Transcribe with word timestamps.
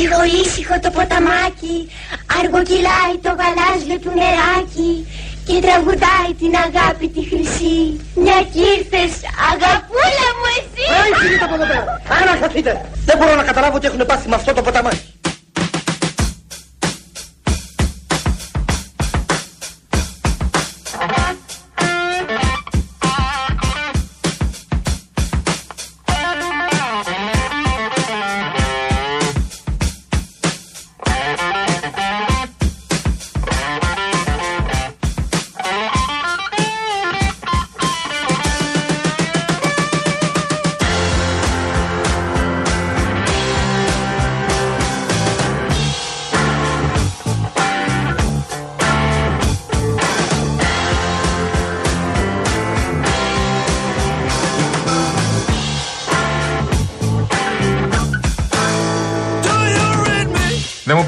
Ήσυχο 0.00 0.22
ήσυχο 0.42 0.76
το 0.84 0.90
ποταμάκι 0.96 1.76
Αργοκυλάει 2.38 3.14
το 3.24 3.30
γαλάζιο 3.40 3.98
του 4.02 4.12
νεράκι 4.20 4.92
Και 5.46 5.56
τραγουδάει 5.64 6.30
την 6.40 6.52
αγάπη 6.66 7.06
τη 7.14 7.22
χρυσή 7.30 7.78
Μια 8.24 8.38
κι 8.52 8.62
ήρθες 8.74 9.12
αγαπούλα 9.50 10.28
μου 10.38 10.46
εσύ 10.58 10.84
Αϊ, 11.00 11.10
φύγετε 11.20 11.44
από 11.44 11.54
εδώ 11.54 11.66
πέρα. 11.70 12.02
Αναχαθείτε. 12.20 12.72
Δεν 13.04 13.16
μπορώ 13.18 13.34
να 13.34 13.42
καταλάβω 13.42 13.78
τι 13.78 13.86
έχουν 13.86 14.06
πάθει 14.06 14.28
με 14.28 14.34
αυτό 14.34 14.52
το 14.52 14.62
ποταμάκι. 14.62 15.09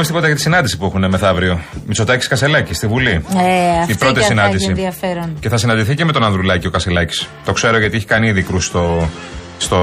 Πει 0.02 0.08
τίποτα 0.08 0.26
για 0.26 0.34
τη 0.36 0.40
συνάντηση 0.42 0.76
που 0.78 0.84
έχουν 0.84 1.08
μεθαύριο. 1.10 1.60
Μητσοτάκης 1.86 2.28
Κασελάκης 2.28 2.76
στη 2.76 2.86
Βουλή. 2.86 3.10
Ε, 3.10 3.78
αυτή 3.80 3.92
Η 3.92 3.96
πρώτη 3.96 4.14
και 4.14 4.20
θα 4.20 4.26
συνάντηση. 4.26 4.62
έχει 4.62 4.70
ενδιαφέρον. 4.70 5.36
Και 5.40 5.48
θα 5.48 5.56
συναντηθεί 5.56 5.94
και 5.94 6.04
με 6.04 6.12
τον 6.12 6.24
Ανδρουλάκη 6.24 6.66
ο 6.66 6.70
Κασελάκης. 6.70 7.26
Το 7.44 7.52
ξέρω 7.52 7.78
γιατί 7.78 7.96
έχει 7.96 8.06
κάνει 8.06 8.28
ήδη 8.28 8.42
κρούση 8.42 8.66
στο, 8.66 9.08
στο, 9.58 9.78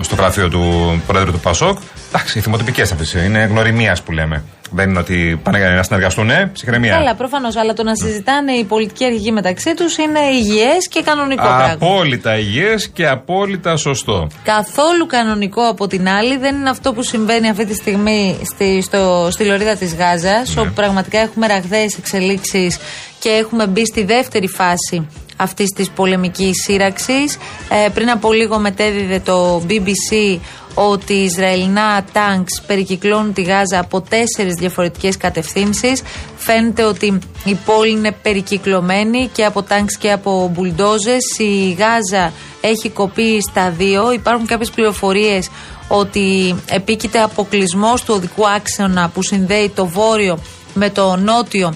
στο 0.00 0.14
γραφείο 0.14 0.48
του 0.48 0.62
πρόεδρου 1.06 1.32
του 1.32 1.40
Πασόκ. 1.40 1.78
Εντάξει, 2.16 2.38
οι 2.38 2.40
θυμοτυπικές 2.40 2.92
αυτές 2.92 3.12
είναι 3.12 3.44
γνωριμίας 3.50 4.02
που 4.02 4.12
λέμε. 4.12 4.44
Δεν 4.70 4.88
είναι 4.90 4.98
ότι 4.98 5.40
πάνε 5.42 5.58
να 5.58 5.82
συνεργαστούν, 5.82 6.30
ε, 6.30 6.50
ψυχραιμία. 6.52 6.92
Καλά, 6.92 7.14
προφανώς. 7.14 7.56
Αλλά 7.56 7.72
το 7.72 7.82
να 7.82 7.94
συζητάνε 7.94 8.52
οι 8.52 8.64
πολιτικοί 8.64 9.04
αρχηγοί 9.04 9.32
μεταξύ 9.32 9.74
τους 9.74 9.96
είναι 9.96 10.20
υγιές 10.20 10.88
και 10.88 11.02
κανονικό 11.02 11.42
πράγμα. 11.42 11.72
Απόλυτα 11.72 12.38
υγιές 12.38 12.88
και 12.88 13.08
απόλυτα 13.08 13.76
σωστό. 13.76 14.26
Καθόλου 14.44 15.06
κανονικό 15.06 15.62
από 15.62 15.86
την 15.86 16.08
άλλη 16.08 16.36
δεν 16.36 16.54
είναι 16.54 16.70
αυτό 16.70 16.92
που 16.92 17.02
συμβαίνει 17.02 17.48
αυτή 17.48 17.66
τη 17.66 17.74
στιγμή 17.74 18.38
στη, 18.44 18.82
στο, 18.82 19.28
στη 19.30 19.44
λωρίδα 19.44 19.76
της 19.76 19.94
Γάζας 19.94 20.54
Ναι. 20.54 20.60
όπου 20.60 20.72
πραγματικά 20.72 21.18
έχουμε 21.18 21.46
ραγδαίες 21.46 21.96
εξελίξεις 21.98 22.78
και 23.18 23.28
έχουμε 23.28 23.66
μπει 23.66 23.86
στη 23.86 24.04
δεύτερη 24.04 24.48
φάση 24.48 25.06
αυτής 25.36 25.70
της 25.70 25.90
πολεμικής 25.90 26.62
σύραξης. 26.62 27.38
Ε, 27.84 27.88
πριν 27.88 28.10
από 28.10 28.32
λίγο 28.32 28.58
μετέδιδε 28.58 29.20
το 29.20 29.62
BBC 29.68 30.38
ότι 30.78 31.12
οι 31.12 31.24
Ισραηλινά 31.24 32.04
τάγκς 32.12 32.62
περικυκλώνουν 32.66 33.32
τη 33.32 33.42
Γάζα 33.42 33.78
από 33.78 34.00
τέσσερις 34.00 34.54
διαφορετικές 34.54 35.16
κατευθύνσεις. 35.16 36.02
Φαίνεται 36.36 36.84
ότι 36.84 37.18
η 37.44 37.54
πόλη 37.64 37.90
είναι 37.90 38.12
περικυκλωμένη 38.12 39.28
και 39.32 39.44
από 39.44 39.62
τάγκς 39.62 39.96
και 39.96 40.12
από 40.12 40.50
μπουλντόζες. 40.54 41.38
Η 41.38 41.76
Γάζα 41.78 42.32
έχει 42.60 42.90
κοπεί 42.90 43.40
στα 43.50 43.70
δύο. 43.70 44.12
Υπάρχουν 44.12 44.46
κάποιες 44.46 44.70
πληροφορίες 44.70 45.50
ότι 45.88 46.54
επίκειται 46.70 47.22
αποκλεισμός 47.22 48.02
του 48.02 48.14
οδικού 48.16 48.48
άξονα 48.48 49.08
που 49.08 49.22
συνδέει 49.22 49.68
το 49.68 49.86
βόρειο 49.86 50.38
με 50.74 50.90
το 50.90 51.16
νότιο 51.16 51.74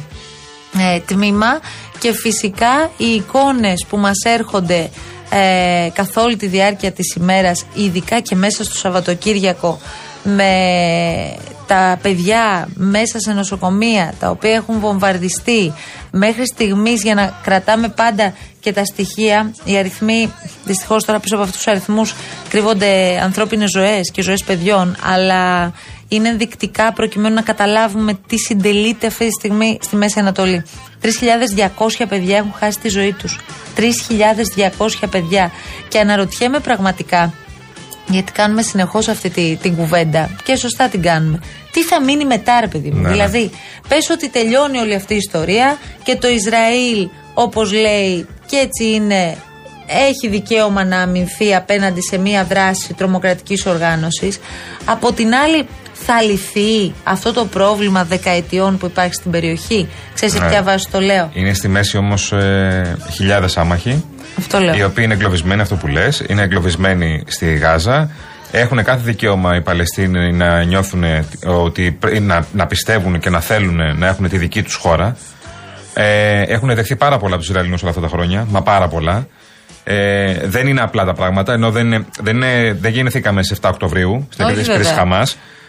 ε, 0.79 1.01
τμήμα 1.01 1.61
και 2.01 2.13
φυσικά 2.13 2.91
οι 2.97 3.07
εικόνες 3.07 3.87
που 3.89 3.97
μας 3.97 4.23
έρχονται 4.25 4.91
ε, 5.31 5.89
καθ' 5.93 6.17
όλη 6.17 6.37
τη 6.37 6.47
διάρκεια 6.47 6.93
της 6.93 7.15
ημέρας 7.15 7.65
ειδικά 7.75 8.21
και 8.21 8.35
μέσα 8.35 8.65
στο 8.65 8.77
Σαββατοκύριακο 8.77 9.81
με 10.23 10.53
τα 11.67 11.99
παιδιά 12.03 12.69
μέσα 12.75 13.21
σε 13.21 13.33
νοσοκομεία 13.33 14.15
τα 14.19 14.31
οποία 14.31 14.51
έχουν 14.51 14.81
βομβαρδιστεί 14.81 15.73
μέχρι 16.11 16.47
στιγμής 16.47 17.03
για 17.03 17.15
να 17.15 17.39
κρατάμε 17.43 17.89
πάντα 17.89 18.35
και 18.61 18.73
τα 18.73 18.85
στοιχεία 18.85 19.55
οι 19.65 19.77
αριθμοί 19.77 20.33
δυστυχώς 20.65 21.05
τώρα 21.05 21.21
πίσω 21.21 21.35
από 21.35 21.45
αυτούς 21.45 21.59
τους 21.59 21.67
αριθμούς 21.67 22.15
κρύβονται 22.49 23.21
ανθρώπινες 23.23 23.71
ζωές 23.71 24.11
και 24.11 24.23
ζωές 24.23 24.45
παιδιών 24.45 24.97
αλλά 25.03 25.73
είναι 26.11 26.29
ενδεικτικά 26.29 26.93
προκειμένου 26.93 27.35
να 27.35 27.43
καταλάβουμε 27.43 28.19
τι 28.27 28.37
συντελείται 28.39 29.07
αυτή 29.07 29.27
τη 29.27 29.33
στιγμή 29.33 29.79
στη 29.81 29.97
Μέση 29.97 30.19
Ανατολή. 30.19 30.65
3.200 31.03 32.05
παιδιά 32.09 32.37
έχουν 32.37 32.53
χάσει 32.53 32.79
τη 32.79 32.89
ζωή 32.89 33.13
τους. 33.13 33.39
3.200 33.77 35.09
παιδιά. 35.11 35.51
Και 35.89 35.99
αναρωτιέμαι 35.99 36.59
πραγματικά, 36.59 37.33
γιατί 38.09 38.33
κάνουμε 38.33 38.63
συνεχώς 38.63 39.09
αυτή 39.09 39.31
τη, 39.31 39.57
την 39.57 39.77
κουβέντα 39.77 40.31
και 40.45 40.57
σωστά 40.57 40.89
την 40.89 41.03
κάνουμε. 41.03 41.41
Τι 41.73 41.83
θα 41.83 42.03
μείνει 42.03 42.25
μετά, 42.25 42.61
ρε 42.61 42.67
παιδί 42.67 42.91
μου; 42.91 43.01
Ναι, 43.01 43.09
ναι. 43.09 43.13
Δηλαδή, 43.13 43.51
πες 43.89 44.11
ότι 44.11 44.29
τελειώνει 44.29 44.79
όλη 44.79 44.95
αυτή 44.95 45.15
η 45.15 45.17
ιστορία 45.17 45.79
και 46.03 46.17
το 46.17 46.29
Ισραήλ, 46.29 47.09
όπως 47.35 47.73
λέει, 47.73 48.27
και 48.47 48.57
έτσι 48.57 48.85
είναι, 48.85 49.37
έχει 49.87 50.29
δικαίωμα 50.29 50.85
να 50.85 51.01
αμυνθεί 51.01 51.55
απέναντι 51.55 52.01
σε 52.01 52.19
μια 52.19 52.45
δράση 52.45 52.95
τρομοκρατικής 52.95 53.67
οργάνωσης. 53.67 54.39
Από 54.85 55.13
την 55.13 55.35
άλλη, 55.35 55.67
θα 56.13 56.23
λυθεί 56.23 56.93
αυτό 57.05 57.33
το 57.33 57.45
πρόβλημα 57.45 58.05
δεκαετιών 58.05 58.79
που 58.79 58.87
υπάρχει 58.87 59.15
στην 59.15 59.31
περιοχή; 59.31 59.89
Ξέρεις 60.15 60.35
σε 60.35 60.41
Ναι. 60.41 60.49
ποια 60.49 60.63
βάση 60.63 60.89
το 60.91 61.01
λέω; 61.01 61.31
Είναι 61.33 61.53
στη 61.53 61.69
μέση 61.69 61.97
όμως 61.97 62.33
ε, 62.33 62.97
χιλιάδες 63.13 63.57
άμαχοι. 63.57 64.05
Αυτό 64.39 64.59
λέω. 64.59 64.75
Οι 64.75 64.83
οποίοι 64.83 65.05
είναι 65.05 65.15
εγκλωβισμένοι, 65.15 65.61
αυτό 65.61 65.77
που 65.77 65.87
λες, 65.87 66.25
είναι 66.29 66.43
εγκλωβισμένοι 66.43 67.23
στη 67.27 67.55
Γάζα. 67.55 68.11
Έχουν 68.53 68.85
κάθε 68.85 69.03
δικαίωμα 69.05 69.57
οι 69.57 69.61
Παλαιστίνοι 69.63 70.33
να 70.33 70.63
νιώθουν 70.63 71.05
ότι 71.47 71.97
πρέ- 72.01 72.21
να, 72.21 72.47
να 72.53 72.67
πιστεύουν 72.67 73.19
και 73.21 73.31
να 73.31 73.41
θέλουν 73.41 73.99
να 73.99 74.07
έχουν 74.07 74.29
τη 74.29 74.39
δική 74.39 74.63
τους 74.63 74.75
χώρα. 74.75 75.17
Ε, 75.95 76.43
έχουν 76.43 76.75
δεχθεί 76.75 76.97
πάρα 76.97 77.19
πολλά 77.19 77.33
από 77.33 77.41
τους 77.41 77.49
Ισραηλινούς 77.51 77.81
όλα 77.83 77.91
αυτά 77.91 78.03
τα 78.03 78.09
χρόνια. 78.09 78.47
Μα 78.51 78.63
πάρα 78.63 78.89
πολλά. 78.89 79.27
Ε, 79.85 80.35
δεν 80.45 80.67
είναι 80.67 80.81
απλά 80.81 81.05
τα 81.05 81.13
πράγματα, 81.13 81.53
ενώ 81.53 81.71
δεν, 81.71 81.87
είναι, 81.87 82.05
δεν, 82.21 82.37
είναι, 82.37 82.77
δεν 82.81 82.93
γεννηθήκαμε 82.93 83.43
σε 83.43 83.57
7 83.61 83.69
Οκτωβρίου, 83.73 84.27
στην 84.31 84.45
Όχι, 84.45 84.53
επίθεση 84.55 84.79
της 84.79 84.89
βέβαια. 84.89 85.03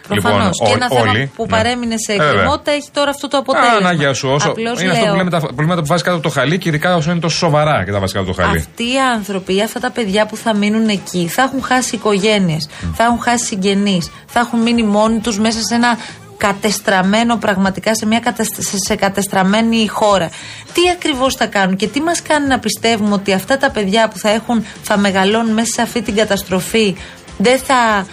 Χαμά. 0.08 0.20
Προφανώς. 0.20 0.58
και 0.64 0.72
ένα 0.72 0.88
θέμα 0.88 1.12
που 1.36 1.42
ναι. 1.42 1.48
παρέμεινε 1.48 1.94
σε 2.06 2.12
Ε, 2.12 2.16
βέβαια. 2.16 2.30
εκκρεμότητα 2.32 2.70
έχει 2.70 2.88
τώρα 2.92 3.10
αυτό 3.10 3.28
το 3.28 3.36
αποτέλεσμα. 3.36 3.76
Ανάγκη 3.88 4.14
σου. 4.14 4.28
Όσο, 4.28 4.48
Απλώς 4.48 4.80
είναι 4.80 4.90
αυτό 4.90 5.02
λέω, 5.04 5.12
που 5.12 5.18
λέμε 5.18 5.30
τα 5.30 5.38
προβλήματα 5.40 5.80
που 5.80 5.86
βάζει 5.86 6.02
κάτω 6.02 6.16
από 6.16 6.24
το 6.28 6.32
χαλί 6.34 6.58
και 6.58 6.68
ειδικά 6.68 6.96
όσο 6.96 7.10
είναι 7.10 7.20
τόσο 7.20 7.36
σοβαρά 7.36 7.84
και 7.84 7.90
τα 7.92 7.98
βάζει 8.00 8.12
κάτω 8.12 8.30
από 8.30 8.36
το 8.36 8.42
χαλί. 8.42 8.58
Αυτοί 8.58 8.82
οι 8.82 8.98
άνθρωποι, 9.14 9.62
αυτά 9.62 9.80
τα 9.80 9.90
παιδιά 9.90 10.26
που 10.26 10.36
θα 10.36 10.54
μείνουν 10.54 10.88
εκεί, 10.88 11.26
θα 11.28 11.42
έχουν 11.42 11.62
χάσει 11.62 11.94
οικογένειες, 11.94 12.68
θα 12.94 13.04
έχουν 13.04 13.20
χάσει 13.20 13.44
συγγενείς, 13.44 14.10
θα 14.26 14.40
έχουν 14.40 14.60
μείνει 14.60 14.82
μόνοι 14.82 15.18
τους 15.18 15.38
μέσα 15.38 15.60
σε 15.62 15.74
ένα 15.74 15.96
κατεστραμμένο 16.36 17.36
πραγματικά 17.36 17.94
σε 17.94 18.06
μια 18.06 18.20
κατεσ- 18.20 18.62
σε- 18.62 18.78
σε 18.86 18.94
κατεστραμμένη 18.94 19.86
χώρα. 19.88 20.28
Τι 20.72 20.80
ακριβώς 20.92 21.34
θα 21.34 21.46
κάνουν 21.46 21.76
και 21.76 21.86
τι 21.88 22.00
μας 22.00 22.22
κάνει 22.22 22.46
να 22.46 22.58
πιστεύουμε 22.58 23.14
ότι 23.14 23.32
αυτά 23.32 23.56
τα 23.56 23.70
παιδιά 23.70 24.08
που 24.08 24.18
θα 24.18 24.30
έχουν, 24.30 24.64
θα 24.82 24.98
μεγαλώνουν 24.98 25.52
μέσα 25.52 25.72
σε 25.74 25.82
αυτή 25.82 26.02
την 26.02 26.14
καταστροφή 26.16 26.96
δεν 27.38 27.58
θα 27.58 27.74
α, 27.74 28.04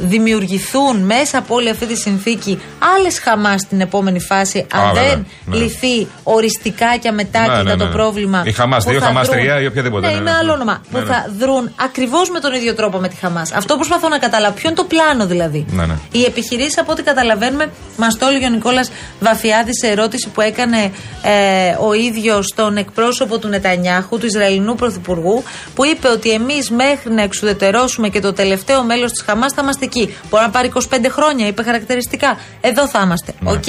δημιουργηθούν 0.00 0.96
μέσα 0.96 1.38
από 1.38 1.54
όλη 1.54 1.68
αυτή 1.70 1.86
τη 1.86 1.96
συνθήκη 1.96 2.60
άλλες 2.96 3.18
χαμάς 3.18 3.60
στην 3.60 3.80
επόμενη 3.80 4.20
φάση 4.20 4.66
αν 4.72 4.80
Α, 4.80 4.92
βέβαια, 4.92 5.08
δεν 5.08 5.26
ναι. 5.46 5.56
λυθεί 5.56 6.06
οριστικά 6.22 6.96
και 6.96 7.08
αμετάκλητα 7.08 7.62
Ναι, 7.62 7.70
ναι, 7.70 7.76
το 7.76 7.84
ναι. 7.84 7.90
πρόβλημα. 7.90 8.42
Η 8.46 8.52
Χαμάς 8.52 8.84
που 8.84 8.90
δύο, 8.90 9.00
θα 9.00 9.06
Χαμάς 9.06 9.26
δρουν- 9.28 9.40
τρία 9.40 9.60
ή 9.60 9.66
οποιαδήποτε, 9.66 10.06
Ναι, 10.06 10.12
ναι, 10.12 10.18
με 10.20 10.30
ναι. 10.30 10.36
άλλο 10.36 10.52
όνομα. 10.52 10.72
Ναι, 10.90 10.98
που 11.00 11.06
ναι. 11.06 11.12
θα 11.12 11.26
δρουν 11.38 11.70
ακριβώς 11.76 12.30
με 12.30 12.40
τον 12.40 12.52
ίδιο 12.54 12.74
τρόπο 12.74 12.98
με 12.98 13.08
τη 13.08 13.16
Χαμάς. 13.16 13.52
Αυτό 13.52 13.74
προσπαθώ 13.76 14.08
να 14.08 14.18
καταλάβω. 14.18 14.54
Ποιο 14.54 14.68
είναι 14.68 14.78
το 14.78 14.84
πλάνο 14.84 15.26
δηλαδή. 15.26 15.66
Ναι, 15.70 15.86
ναι. 15.86 15.94
Οι 16.12 16.24
επιχειρήσεις, 16.24 16.78
από 16.78 16.92
ό,τι 16.92 17.02
καταλαβαίνουμε, 17.02 17.70
μας 17.96 18.18
το 18.18 18.26
έλεγε 18.26 18.46
ο 18.46 18.50
Νικόλας 18.50 18.90
Βαφιάδης 19.20 19.78
σε 19.80 19.86
ερώτηση 19.90 20.28
που 20.28 20.40
έκανε 20.40 20.92
ε, 21.22 21.76
ο 21.80 21.92
ίδιος 21.92 22.46
στον 22.46 22.76
εκπρόσωπο 22.76 23.38
του 23.38 23.48
Νετανιάχου, 23.48 24.18
του 24.18 24.26
Ισραηλινού 24.26 24.74
Πρωθυπουργού, 24.74 25.42
που 25.74 25.84
είπε 25.84 26.08
ότι 26.08 26.30
εμείς 26.30 26.70
μέχρι 26.70 27.12
να 27.12 27.22
εξουδετερώσουμε 27.22 28.08
και 28.08 28.20
το 28.20 28.32
τελευταίο 28.32 28.82
μέλος 28.84 29.07
της 29.12 29.22
Χαμάς 29.22 29.52
θα 29.52 29.62
είμαστε 29.62 29.84
εκεί. 29.84 30.14
Μπορεί 30.30 30.42
να 30.44 30.50
πάρει 30.50 30.72
25 30.74 30.80
χρόνια, 31.10 31.46
είπε 31.46 31.62
χαρακτηριστικά. 31.62 32.38
Εδώ 32.60 32.88
θα 32.88 33.02
είμαστε. 33.04 33.32
Ναι. 33.40 33.50
Οκ. 33.50 33.64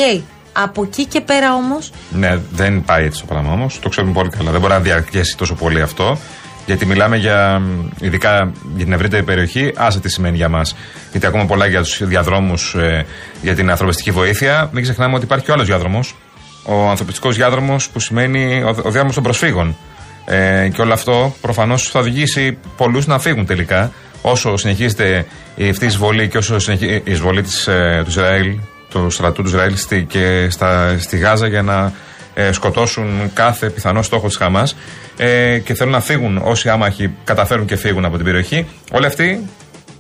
Από 0.54 0.84
εκεί 0.84 1.06
και 1.06 1.22
πέρα 1.22 1.54
όμως, 1.54 1.92
Ναι, 2.12 2.38
δεν 2.52 2.84
πάει 2.84 3.06
έτσι 3.06 3.20
το 3.20 3.26
πράγμα 3.26 3.52
όμως. 3.52 3.80
Το 3.80 3.90
ξέρουμε 3.90 4.14
πολύ 4.14 4.30
καλά. 4.30 4.52
Δεν 4.52 4.60
μπορεί 4.60 4.74
να 4.74 4.80
διαρκέσει 4.80 5.38
τόσο 5.38 5.56
πολύ 5.56 5.82
αυτό. 5.82 6.18
Γιατί 6.66 6.86
μιλάμε 6.86 7.18
για, 7.18 7.60
μ, 7.60 7.88
ειδικά 8.02 8.52
για 8.76 8.84
την 8.84 8.94
ευρύτερη 8.94 9.24
περιοχή, 9.24 9.74
άσε 9.76 10.00
τι 10.00 10.10
σημαίνει 10.10 10.36
για 10.36 10.50
μας. 10.50 10.76
Γιατί 11.12 11.26
ακούμε 11.28 11.46
πολλά 11.46 11.66
για 11.66 11.82
τους 11.82 12.08
διαδρόμους 12.08 12.76
για 13.42 13.56
την 13.56 13.70
ανθρωπιστική 13.70 14.12
βοήθεια. 14.12 14.70
Μην 14.74 14.84
ξεχνάμε 14.84 15.16
ότι 15.16 15.24
υπάρχει 15.24 15.46
και 15.46 15.52
ο 15.52 15.54
άλλος 15.54 15.68
διάδρομος. 15.68 16.16
Ο 16.64 16.90
ανθρωπιστικός 16.90 17.36
διάδρομος 17.36 17.90
που 17.90 18.00
σημαίνει 18.00 18.62
ο, 18.64 18.68
ο 18.68 18.74
διάδρομος 18.74 19.14
των 19.14 19.24
προσφύγων. 19.24 19.76
Ε, 20.26 20.70
και 20.74 20.82
όλο 20.82 20.94
αυτό 20.94 21.36
προφανώς 21.42 21.90
θα 21.90 22.00
οδηγήσει 22.00 22.58
πολλούς 22.78 23.08
να 23.08 23.20
φύγουν 23.20 23.46
τελικά. 23.46 23.92
Όσο 24.22 24.58
συνεχίζεται 24.58 25.26
η 25.56 25.70
αυτή 25.70 25.86
εισβολή 25.86 26.28
και 26.28 26.38
όσο 26.38 26.60
συνεχίζεται 26.60 27.10
η 27.10 27.12
εισβολή 27.12 27.42
της, 27.42 27.68
ε, 27.68 28.02
του 28.04 28.10
Ισραήλ, 28.10 28.58
του 28.90 29.10
στρατού 29.10 29.42
του 29.42 29.48
Ισραήλ 29.48 29.78
στη, 29.78 30.04
και 30.04 30.48
στα, 30.50 31.00
στη 31.00 31.18
Γάζα 31.18 31.48
για 31.48 31.62
να 31.62 31.94
ε, 32.34 32.52
σκοτώσουν 32.52 33.32
κάθε 33.34 33.70
πιθανό 33.70 34.02
στόχο 34.02 34.28
της 34.28 34.38
Χαμάς 34.38 34.76
ε, 35.18 35.60
και 35.60 35.74
θέλουν 35.74 35.94
να 35.94 36.02
φύγουν 36.02 36.42
όσοι 36.44 36.70
άμαχοι 36.70 37.12
καταφέρουν 37.24 37.66
και 37.66 37.76
φύγουν 37.76 38.06
από 38.06 38.16
την 38.16 38.26
περιοχή. 38.26 38.68
Όλοι 38.92 39.06
αυτοί 39.06 39.50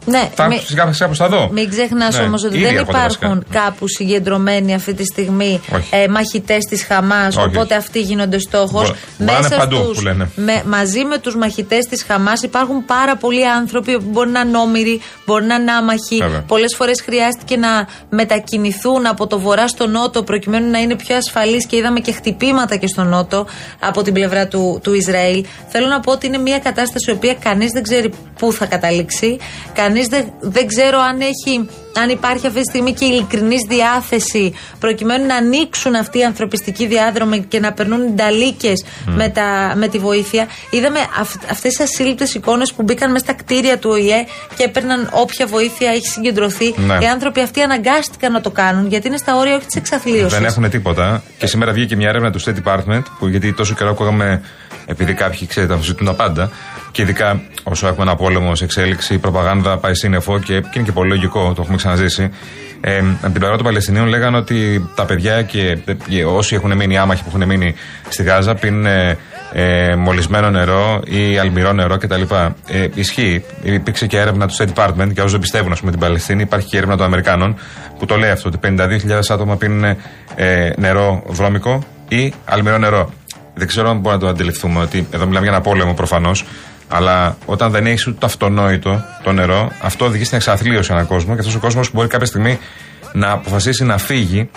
ναι, 0.05 0.29
θα 0.35 0.43
έρθουν 0.43 0.59
σιγά 0.65 0.93
σιγά 0.93 1.07
προ 1.09 1.17
τα 1.17 1.27
δω. 1.29 1.49
Μην 1.51 1.69
ξεχνάς 1.69 2.17
Ναι, 2.17 2.23
όμως 2.25 2.43
ότι 2.43 2.55
ήδη 2.55 2.65
δεν 2.65 2.75
έρχονται 2.75 2.97
υπάρχουν 2.97 3.29
βασικά. 3.43 3.59
κάπους 3.65 3.91
συγκεντρωμένοι 3.91 4.73
αυτή 4.73 4.93
τη 4.93 5.03
στιγμή 5.05 5.61
Όχι. 5.75 5.89
ε, 5.95 6.07
μαχητές 6.07 6.65
της 6.65 6.83
Χαμάς, 6.83 7.35
Όχι, 7.37 7.45
οπότε 7.47 7.65
όχι. 7.65 7.73
αυτοί 7.73 7.99
γίνονται 8.01 8.39
στόχος. 8.39 8.89
Μπο- 8.89 8.95
μπορεί 9.17 9.31
να 9.31 9.37
είναι 9.37 9.55
παντού 9.57 9.91
που 9.95 10.01
λένε. 10.01 10.29
με, 10.35 10.63
μαζί 10.65 11.03
με 11.03 11.17
τους 11.17 11.35
μαχητές 11.35 11.85
της 11.85 12.03
Χαμάς 12.03 12.41
υπάρχουν 12.41 12.85
πάρα 12.85 13.15
πολλοί 13.15 13.47
άνθρωποι 13.47 13.93
που 13.99 14.09
μπορεί 14.09 14.29
να 14.29 14.39
είναι 14.39 14.57
όμοιροι, 14.57 15.01
μπορεί 15.25 15.45
να 15.45 15.55
είναι 15.55 15.71
άμαχοι. 15.71 16.17
Βέβαια. 16.21 16.43
Πολλές 16.47 16.75
φορές 16.75 17.01
χρειάστηκε 17.01 17.57
να 17.57 17.87
μετακινηθούν 18.09 19.05
από 19.05 19.27
το 19.27 19.39
βορρά 19.39 19.67
στο 19.67 19.87
νότο 19.87 20.23
προκειμένου 20.23 20.69
να 20.71 20.79
είναι 20.79 20.95
πιο 20.95 21.15
ασφαλείς 21.15 21.65
και 21.65 21.75
είδαμε 21.75 21.99
και 21.99 22.11
χτυπήματα 22.11 22.75
και 22.75 22.87
στο 22.87 23.03
νότο 23.03 23.45
από 23.79 24.01
την 24.01 24.13
πλευρά 24.13 24.47
του, 24.47 24.79
του 24.83 24.93
Ισραήλ. 24.93 25.45
Θέλω 25.67 25.87
να 25.87 25.99
πω 25.99 26.11
ότι 26.11 26.27
είναι 26.27 26.37
μια 26.37 26.59
κατάσταση 26.59 27.11
η 27.11 27.13
οποία 27.13 27.33
κανείς 27.33 27.71
δεν 27.71 27.83
ξέρει 27.83 28.13
πού 28.39 28.53
θα 28.53 28.65
καταλήξει. 28.65 29.37
Κανείς 29.89 30.07
δεν, 30.07 30.25
δεν 30.39 30.67
ξέρω 30.67 30.99
αν, 30.99 31.19
έχει, 31.21 31.69
αν 32.01 32.09
υπάρχει 32.09 32.47
αυτή 32.47 32.59
τη 32.61 32.65
στιγμή 32.69 32.93
και 32.93 33.05
ειλικρινή 33.05 33.55
διάθεση 33.67 34.53
προκειμένου 34.79 35.25
να 35.25 35.35
ανοίξουν 35.35 35.95
αυτοί 35.95 36.17
οι 36.19 36.23
ανθρωπιστικοί 36.23 36.85
διάδρομοι 36.87 37.39
και 37.47 37.59
να 37.59 37.73
περνούν 37.73 38.15
νταλίκες 38.15 38.83
με, 39.05 39.29
τα- 39.29 39.73
με 39.75 39.87
τη 39.87 39.97
βοήθεια. 39.97 40.47
Είδαμε 40.69 40.99
αυτές 41.51 41.73
τι 41.73 41.83
ασύλληπτες 41.83 42.33
εικόνες 42.33 42.73
που 42.73 42.83
μπήκαν 42.83 43.11
μέσα 43.11 43.23
στα 43.25 43.33
κτίρια 43.33 43.77
του 43.77 43.89
ΟΗΕ 43.89 44.25
και 44.57 44.63
έπαιρναν 44.63 45.09
όποια 45.13 45.45
βοήθεια 45.45 45.89
έχει 45.91 46.07
συγκεντρωθεί. 46.07 46.73
Ναι. 46.77 46.97
Οι 47.01 47.05
άνθρωποι 47.07 47.41
αυτοί 47.41 47.61
αναγκάστηκαν 47.61 48.31
να 48.31 48.41
το 48.41 48.49
κάνουν 48.51 48.87
γιατί 48.87 49.07
είναι 49.07 49.17
στα 49.17 49.35
όρια 49.37 49.55
όχι 49.55 49.65
της 49.65 49.75
εξαθλίωσης. 49.75 50.33
Δεν 50.37 50.45
έχουν 50.45 50.69
τίποτα. 50.69 51.23
Και 51.37 51.47
σήμερα 51.47 51.71
βγήκε 51.71 51.95
μια 51.95 52.09
έρευνα 52.09 52.31
του 52.31 52.41
State 52.41 52.55
Department, 52.63 53.03
που 53.19 53.27
γιατί 53.27 53.53
τόσο 53.53 53.73
καιρό 53.73 53.89
ακούγαμε, 53.89 54.41
επειδή 54.89 55.13
κάποιοι 55.13 55.47
ξέρετε, 55.47 55.73
αμφισβητούν 55.73 56.05
τα 56.05 56.13
πάντα, 56.13 56.51
και 56.91 57.01
ειδικά 57.01 57.41
όσο 57.63 57.87
έχουμε 57.87 58.03
ένα 58.03 58.15
πόλεμο 58.15 58.55
σε 58.55 58.63
εξέλιξη, 58.63 59.13
η 59.13 59.17
προπαγάνδα 59.17 59.77
πάει 59.77 59.95
σύννεφο 59.95 60.39
και, 60.39 60.59
και 60.59 60.69
είναι 60.75 60.83
και 60.83 60.91
πολύ 60.91 61.09
λογικό, 61.09 61.53
το 61.53 61.61
έχουμε 61.61 61.77
ξαναζήσει. 61.77 62.29
Ε, 62.81 62.97
από 62.97 63.21
την 63.21 63.33
πλευρά 63.33 63.55
των 63.55 63.65
Παλαιστινίων 63.65 64.07
λέγανε 64.07 64.37
ότι 64.37 64.89
τα 64.95 65.05
παιδιά 65.05 65.41
και, 65.41 65.77
και 66.07 66.25
όσοι 66.25 66.55
έχουν 66.55 66.75
μείνει 66.75 66.97
άμαχοι 66.97 67.23
που 67.23 67.29
έχουν 67.33 67.47
μείνει 67.47 67.75
στη 68.09 68.23
Γάζα 68.23 68.55
πίνουν 68.55 68.85
ε, 68.85 69.17
ε, 69.53 69.95
μολυσμένο 69.95 70.49
νερό 70.49 71.01
ή 71.05 71.37
αλμυρό 71.37 71.73
νερό 71.73 71.97
κτλ. 71.97 72.21
Ε, 72.67 72.87
ισχύει. 72.93 73.43
Υπήρξε 73.61 74.07
και 74.07 74.17
έρευνα 74.17 74.47
του 74.47 74.55
State 74.55 74.73
Department, 74.73 75.09
για 75.11 75.23
όσους 75.23 75.31
δεν 75.31 75.39
πιστεύουν 75.39 75.71
ας 75.71 75.79
πούμε, 75.79 75.91
την 75.91 75.99
Παλαιστίνη, 75.99 76.41
υπάρχει 76.41 76.67
και 76.67 76.77
έρευνα 76.77 76.97
των 76.97 77.05
Αμερικάνων 77.05 77.55
που 77.99 78.05
το 78.05 78.15
λέει 78.15 78.29
αυτό, 78.29 78.49
ότι 78.49 78.59
52.000 78.77 79.19
άτομα 79.29 79.55
πίνουν 79.57 79.83
ε, 80.35 80.69
νερό 80.77 81.23
βρώμικο 81.27 81.83
ή 82.07 82.33
αλμυρό 82.45 82.77
νερό. 82.77 83.11
Δεν 83.59 83.67
ξέρω 83.67 83.89
αν 83.89 83.95
μπορούμε 83.95 84.13
να 84.13 84.19
το 84.19 84.27
αντιληφθούμε 84.27 84.79
ότι 84.79 85.07
εδώ 85.11 85.25
μιλάμε 85.25 85.45
για 85.45 85.55
ένα 85.55 85.63
πόλεμο 85.63 85.93
προφανώς, 85.93 86.45
αλλά 86.87 87.37
όταν 87.45 87.71
δεν 87.71 87.85
έχεις 87.85 88.07
ούτε 88.07 88.17
το 88.19 88.25
αυτονόητο 88.25 89.05
το 89.23 89.31
νερό, 89.31 89.71
αυτό 89.81 90.05
οδηγεί 90.05 90.23
στην 90.23 90.37
εξαθλίωση 90.37 90.91
έναν 90.91 91.07
κόσμο 91.07 91.33
και 91.33 91.39
αυτός 91.39 91.55
ο 91.55 91.59
κόσμος 91.59 91.91
μπορεί 91.93 92.07
κάποια 92.07 92.25
στιγμή 92.25 92.59
να 93.13 93.31
αποφασίσει 93.31 93.83
να 93.83 93.97
φύγει 93.97 94.49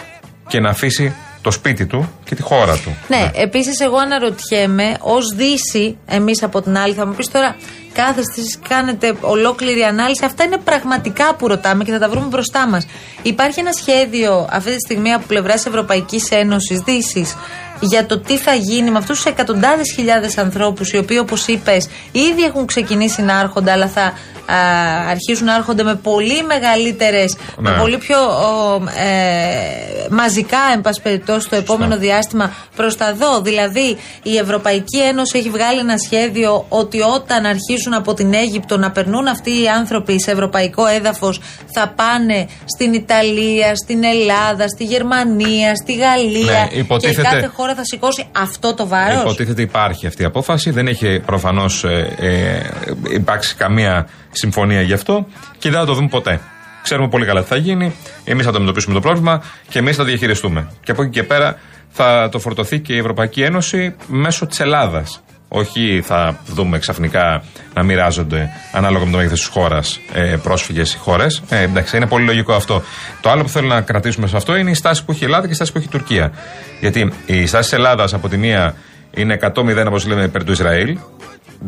και 0.46 0.60
να 0.60 0.68
αφήσει 0.68 1.14
το 1.42 1.50
σπίτι 1.50 1.86
του 1.86 2.12
και 2.24 2.34
τη 2.34 2.42
χώρα 2.42 2.76
του. 2.76 2.96
Ναι, 3.08 3.30
επίσης 3.34 3.80
εγώ 3.80 3.96
αναρωτιέμαι, 3.96 4.96
ως 5.00 5.34
Δύση, 5.36 5.96
εμείς 6.06 6.42
από 6.42 6.62
την 6.62 6.76
άλλη, 6.76 6.94
θα 6.94 7.06
μου 7.06 7.14
πεις 7.14 7.28
τώρα, 7.28 7.56
κάθεστε, 7.92 8.40
εσείς 8.40 8.58
κάνετε 8.68 9.14
ολόκληρη 9.20 9.82
ανάλυση. 9.82 10.24
Αυτά 10.24 10.44
είναι 10.44 10.56
πραγματικά 10.56 11.34
που 11.34 11.48
ρωτάμε 11.48 11.84
και 11.84 11.92
θα 11.92 11.98
τα 11.98 12.08
βρούμε 12.08 12.26
μπροστά 12.26 12.68
μας. 12.68 12.86
Υπάρχει 13.22 13.60
ένα 13.60 13.72
σχέδιο 13.72 14.48
αυτή 14.50 14.70
τη 14.70 14.78
στιγμή 14.78 15.12
από 15.12 15.24
πλευράς 15.26 15.66
Ευρωπαϊκής 15.66 16.30
Ένωσης, 16.30 16.80
Δύσης, 16.80 17.34
για 17.84 18.06
το 18.06 18.18
τι 18.18 18.36
θα 18.38 18.54
γίνει 18.54 18.90
με 18.90 18.98
αυτούς 18.98 19.16
τους 19.16 19.24
εκατοντάδες 19.32 19.92
χιλιάδες 19.94 20.38
ανθρώπους, 20.38 20.90
οι 20.92 20.96
οποίοι, 20.98 21.18
όπως 21.20 21.46
είπες, 21.46 21.88
ήδη 22.12 22.42
έχουν 22.42 22.66
ξεκινήσει 22.66 23.22
να 23.22 23.40
έρχονται, 23.40 23.70
αλλά 23.70 23.86
θα 23.88 24.02
α, 24.02 24.12
αρχίσουν 25.10 25.46
να 25.46 25.54
έρχονται 25.54 25.82
με 25.82 25.94
πολύ 25.94 26.42
μεγαλύτερες, 26.42 27.36
με 27.58 27.70
Ναι. 27.70 27.76
πολύ 27.78 27.98
πιο 27.98 28.18
ο, 28.18 28.74
ε, 28.98 30.06
μαζικά, 30.10 30.58
εν 30.74 30.80
πάση 30.80 31.02
περιπτώσει, 31.02 31.48
το 31.48 31.56
επόμενο 31.56 31.96
διάστημα 31.98 32.52
προς 32.76 32.96
τα 32.96 33.14
δω. 33.14 33.40
Δηλαδή, 33.40 33.96
η 34.22 34.36
Ευρωπαϊκή 34.36 34.98
Ένωση 34.98 35.38
έχει 35.38 35.50
βγάλει 35.50 35.78
ένα 35.78 35.98
σχέδιο 35.98 36.66
ότι 36.68 37.00
όταν 37.00 37.44
αρχίσουν 37.44 37.94
από 37.94 38.14
την 38.14 38.34
Αίγυπτο 38.34 38.76
να 38.76 38.90
περνούν 38.90 39.26
αυτοί 39.26 39.50
οι 39.50 39.68
άνθρωποι 39.68 40.20
σε 40.22 40.30
ευρωπαϊκό 40.30 40.86
έδαφος, 40.86 41.40
θα 41.74 41.92
πάνε 41.96 42.48
στην 42.64 42.92
Ιταλία, 42.92 43.74
στην 43.76 44.04
Ελλάδα, 44.04 44.68
στη 44.68 44.84
Γερμανία, 44.84 45.74
στη 45.74 45.92
Γαλλία. 45.94 46.52
Ναι, 46.52 46.66
και 46.70 46.78
υποτίθεται- 46.78 47.22
κάθε 47.30 47.50
χώρα 47.56 47.71
θα 47.74 47.84
σηκώσει 47.84 48.26
αυτό 48.32 48.74
το 48.74 48.86
βάρος; 48.86 49.22
Υποτίθεται 49.22 49.62
υπάρχει 49.62 50.06
αυτή 50.06 50.22
η 50.22 50.24
απόφαση. 50.24 50.70
Δεν 50.70 50.86
έχει 50.86 51.20
προφανώς 51.26 51.84
ε, 51.84 52.14
ε, 52.18 53.14
υπάρξει 53.14 53.54
καμία 53.54 54.08
συμφωνία 54.30 54.82
γι' 54.82 54.92
αυτό 54.92 55.26
και 55.58 55.70
δεν 55.70 55.78
θα 55.78 55.86
το 55.86 55.94
δούμε 55.94 56.08
ποτέ. 56.08 56.40
Ξέρουμε 56.82 57.08
πολύ 57.08 57.26
καλά 57.26 57.42
τι 57.42 57.48
θα 57.48 57.56
γίνει. 57.56 57.94
Εμείς 58.24 58.44
θα 58.44 58.50
το 58.50 58.56
αντιμετωπίσουμε 58.56 58.94
το 58.94 59.00
πρόβλημα 59.00 59.42
και 59.68 59.78
εμείς 59.78 59.96
θα 59.96 60.02
το 60.02 60.08
διαχειριστούμε. 60.08 60.70
Και 60.84 60.90
από 60.90 61.02
εκεί 61.02 61.10
και 61.10 61.22
πέρα 61.22 61.58
θα 61.88 62.28
το 62.32 62.38
φορτωθεί 62.38 62.80
και 62.80 62.92
η 62.94 62.98
Ευρωπαϊκή 62.98 63.42
Ένωση 63.42 63.94
μέσω 64.06 64.46
της 64.46 64.60
Ελλάδας. 64.60 65.22
Όχι 65.54 66.02
θα 66.04 66.38
δούμε 66.46 66.78
ξαφνικά 66.78 67.42
να 67.74 67.82
μοιράζονται 67.82 68.50
ανάλογα 68.72 69.04
με 69.04 69.10
το 69.10 69.16
μέγεθο 69.16 69.34
της 69.34 69.46
χώρας 69.46 70.00
ε, 70.12 70.36
πρόσφυγες 70.42 70.94
οι 70.94 70.98
χώρες. 70.98 71.42
Ε, 71.48 71.62
εντάξει, 71.62 71.96
είναι 71.96 72.06
πολύ 72.06 72.24
λογικό 72.24 72.52
αυτό. 72.52 72.82
Το 73.20 73.30
άλλο 73.30 73.42
που 73.42 73.48
θέλω 73.48 73.68
να 73.68 73.80
κρατήσουμε 73.80 74.26
σε 74.26 74.36
αυτό 74.36 74.56
είναι 74.56 74.70
η 74.70 74.74
στάση 74.74 75.04
που 75.04 75.12
έχει 75.12 75.22
η 75.22 75.24
Ελλάδα 75.24 75.46
και 75.46 75.52
η 75.52 75.54
στάση 75.54 75.72
που 75.72 75.78
έχει 75.78 75.86
η 75.86 75.90
Τουρκία. 75.90 76.32
Γιατί 76.80 77.12
η 77.26 77.46
στάση 77.46 77.68
της 77.68 77.78
Ελλάδας 77.78 78.14
από 78.14 78.28
τη 78.28 78.36
μία 78.36 78.74
είναι 79.14 79.38
100-0 79.54 79.84
όπως 79.86 80.06
λέμε 80.06 80.22
υπέρ 80.22 80.44
του 80.44 80.52
Ισραήλ. 80.52 80.98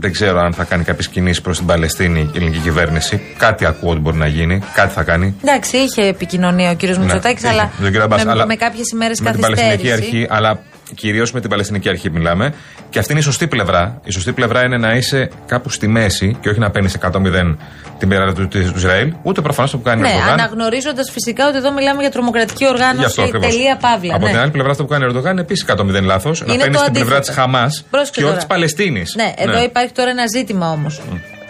Δεν 0.01 0.13
ξέρω 0.13 0.41
αν 0.41 0.53
θα 0.53 0.65
κάνει 0.65 0.85
κάποιες 0.85 1.09
κινήσεις 1.09 1.41
προς 1.41 1.57
την 1.57 1.67
Παλαιστίνη 1.67 2.21
η 2.21 2.31
ελληνική 2.37 2.59
κυβέρνηση. 2.59 3.21
Κάτι 3.39 3.65
ακούω 3.65 3.91
ότι 3.91 4.01
μπορεί 4.01 4.17
να 4.17 4.27
γίνει. 4.27 4.63
Κάτι 4.75 4.93
θα 4.93 5.03
κάνει. 5.03 5.35
Εντάξει, 5.43 5.77
είχε 5.77 6.03
επικοινωνία 6.03 6.71
ο 6.71 6.75
κύριος 6.75 6.99
Μητσοτάκης, 6.99 7.43
Ναι, 7.43 7.49
αλλά, 7.49 7.63
είχε, 7.63 7.83
τον 7.83 7.91
κύριο 7.91 8.03
Αμπάς, 8.03 8.25
με, 8.25 8.31
αλλά 8.31 8.47
με 8.47 8.55
κάποιες 8.55 8.91
ημέρες 8.91 9.21
με 9.21 9.31
την 9.31 9.41
Παλαιστινική 9.41 9.77
καθυστέρηση. 9.77 10.17
αρχή, 10.17 10.27
αλλά 10.31 10.61
κυρίως 10.95 11.33
με 11.33 11.41
την 11.41 11.51
Παλαιστινική 11.51 11.89
αρχή 11.89 12.11
μιλάμε. 12.11 12.55
Και 12.91 12.99
αυτή 12.99 13.13
είναι 13.13 13.21
η 13.21 13.25
σωστή 13.25 13.47
πλευρά. 13.47 14.01
Η 14.05 14.11
σωστή 14.11 14.33
πλευρά 14.33 14.65
είναι 14.65 14.77
να 14.79 14.93
είσαι 14.95 15.31
κάπου 15.47 15.69
στη 15.71 15.89
μέση 15.89 16.37
και 16.41 16.49
όχι 16.49 16.59
να 16.59 16.71
παίρνεις 16.71 16.97
100-0 17.01 17.57
την 17.99 18.09
πλευρά 18.09 18.33
του, 18.33 18.49
του 18.49 18.59
Ισραήλ, 18.77 19.13
ούτε 19.23 19.41
προφανώς 19.41 19.71
το 19.71 19.77
που 19.77 19.83
κάνει 19.83 20.01
ο 20.01 20.03
Ναι, 20.05 20.09
Ερντογάν. 20.13 20.33
αναγνωρίζοντας 20.33 21.11
φυσικά 21.11 21.49
ότι 21.49 21.57
εδώ 21.57 21.73
μιλάμε 21.73 22.01
για 22.01 22.11
τρομοκρατική 22.11 22.65
Γι' 22.65 22.71
οργάνωση. 22.71 23.05
αυτό 23.07 23.23
ακριβώς. 23.23 23.49
Τελεία 23.49 23.77
παύλα. 23.77 24.15
Από 24.15 24.25
ναι. 24.25 24.31
την 24.31 24.41
άλλη 24.41 24.51
πλευρά, 24.51 24.71
αυτό 24.71 24.83
που 24.85 24.89
κάνει 24.89 25.05
ο 25.05 25.07
Ερντογάν 25.07 25.33
είναι 25.33 25.41
επίσης 25.41 25.65
100-0 25.69 26.03
λάθος. 26.03 26.41
Να 26.41 26.53
Είναι 26.53 26.63
παίρνεις 26.63 26.79
το 26.79 26.85
την 26.85 26.93
πλευρά 26.93 27.19
της 27.21 27.29
αντίθετο. 27.29 27.51
Χαμάς 27.51 27.85
Πρόσεξε 27.91 28.13
και 28.13 28.19
όχι 28.21 28.27
τώρα. 28.29 28.37
της 28.37 28.47
Παλαιστίνης. 28.47 29.15
Ναι, 29.17 29.33
εδώ 29.37 29.63
υπάρχει 29.63 29.93
τώρα 29.93 30.11
ένα 30.11 30.25
ζήτημα 30.37 30.71
όμως. 30.71 31.01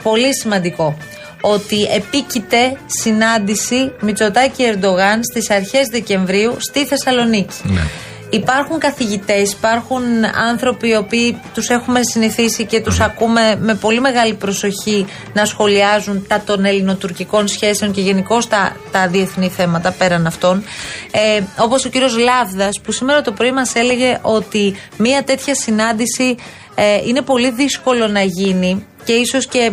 Πολύ 0.02 0.34
σημαντικό. 0.34 0.96
Ότι 1.40 1.82
επίκειται 1.82 2.76
συνάντηση 2.86 3.92
Μητσοτάκη 4.00 4.62
Ερντογάν 4.62 5.20
στις 5.30 5.50
αρχές 5.50 5.86
Δεκεμβρίου 5.90 6.54
στη 6.58 6.86
Θεσσαλονίκη. 6.86 7.54
Ναι. 7.62 7.80
Υπάρχουν 8.34 8.78
καθηγητές, 8.78 9.52
υπάρχουν 9.52 10.02
άνθρωποι 10.48 10.88
οι 10.88 10.96
οποίοι 10.96 11.40
τους 11.54 11.68
έχουμε 11.68 12.00
συνηθίσει 12.02 12.64
και 12.64 12.80
τους 12.80 13.00
ακούμε 13.00 13.56
με 13.60 13.74
πολύ 13.74 14.00
μεγάλη 14.00 14.34
προσοχή 14.34 15.06
να 15.32 15.44
σχολιάζουν 15.44 16.26
τα 16.28 16.40
των 16.40 16.64
ελληνοτουρκικών 16.64 17.48
σχέσεων 17.48 17.92
και 17.92 18.00
γενικώ 18.00 18.38
τα, 18.48 18.76
τα 18.92 19.08
διεθνή 19.08 19.48
θέματα 19.48 19.92
πέραν 19.92 20.26
αυτών. 20.26 20.64
Ε, 21.10 21.42
Όπως 21.58 21.84
ο 21.84 21.88
κύριος 21.88 22.16
Λάβδας, 22.16 22.80
που 22.80 22.92
σήμερα 22.92 23.22
το 23.22 23.32
πρωί 23.32 23.52
μας 23.52 23.74
έλεγε 23.74 24.18
ότι 24.22 24.76
μια 24.96 25.24
τέτοια 25.24 25.54
συνάντηση 25.54 26.36
ε, 26.74 27.00
είναι 27.06 27.22
πολύ 27.22 27.50
δύσκολο 27.50 28.06
να 28.08 28.22
γίνει 28.22 28.86
και 29.04 29.12
ίσως 29.12 29.46
και 29.46 29.58
ε, 29.58 29.72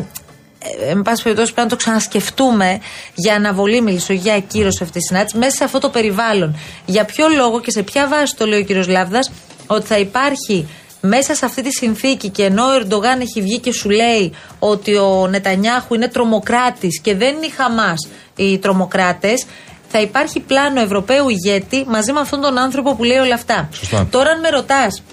εν 0.89 1.01
πάση 1.01 1.23
περιπτώσει 1.23 1.53
πρέπει 1.53 1.67
να 1.67 1.75
το 1.75 1.83
ξανασκεφτούμε 1.83 2.79
για 3.15 3.35
αναβολή 3.35 3.81
μιλήσω, 3.81 4.13
για 4.13 4.33
ακύρωση 4.33 4.83
αυτής 4.83 4.91
της 4.91 5.05
συνάντησης 5.07 5.39
μέσα 5.39 5.55
σε 5.55 5.63
αυτό 5.63 5.79
το 5.79 5.89
περιβάλλον. 5.89 6.57
Για 6.85 7.05
ποιο 7.05 7.27
λόγο 7.27 7.59
και 7.59 7.71
σε 7.71 7.83
ποια 7.83 8.07
βάση 8.07 8.35
το 8.35 8.45
λέει 8.45 8.59
ο 8.59 8.63
κύριος 8.63 8.87
Λάβδας 8.87 9.31
ότι 9.67 9.85
θα 9.85 9.97
υπάρχει 9.97 10.67
μέσα 11.01 11.35
σε 11.35 11.45
αυτή 11.45 11.61
τη 11.61 11.71
συνθήκη 11.71 12.29
και 12.29 12.43
ενώ 12.43 12.63
ο 12.63 12.73
Ερντογάν 12.79 13.19
έχει 13.19 13.41
βγει 13.41 13.59
και 13.59 13.71
σου 13.71 13.89
λέει 13.89 14.33
ότι 14.59 14.95
ο 14.95 15.27
Νετανιάχου 15.29 15.93
είναι 15.93 16.07
τρομοκράτης 16.07 17.01
και 17.01 17.15
δεν 17.15 17.35
είναι 17.35 17.45
η 17.45 17.49
Χαμάς 17.49 18.07
οι 18.35 18.57
τρομοκράτες 18.57 19.45
θα 19.91 20.01
υπάρχει 20.01 20.39
πλάνο 20.39 20.81
Ευρωπαίου 20.81 21.29
ηγέτη 21.29 21.85
μαζί 21.87 22.11
με 22.11 22.19
αυτόν 22.19 22.41
τον 22.41 22.57
άνθρωπο 22.57 22.95
που 22.95 23.03
λέει 23.03 23.17
όλα 23.17 23.33
αυτά. 23.33 23.69
Σωστά. 23.73 24.07
Τώρα 24.11 24.29
αν 24.29 24.39
με 24.39 24.49
ρωτάς 24.49 25.03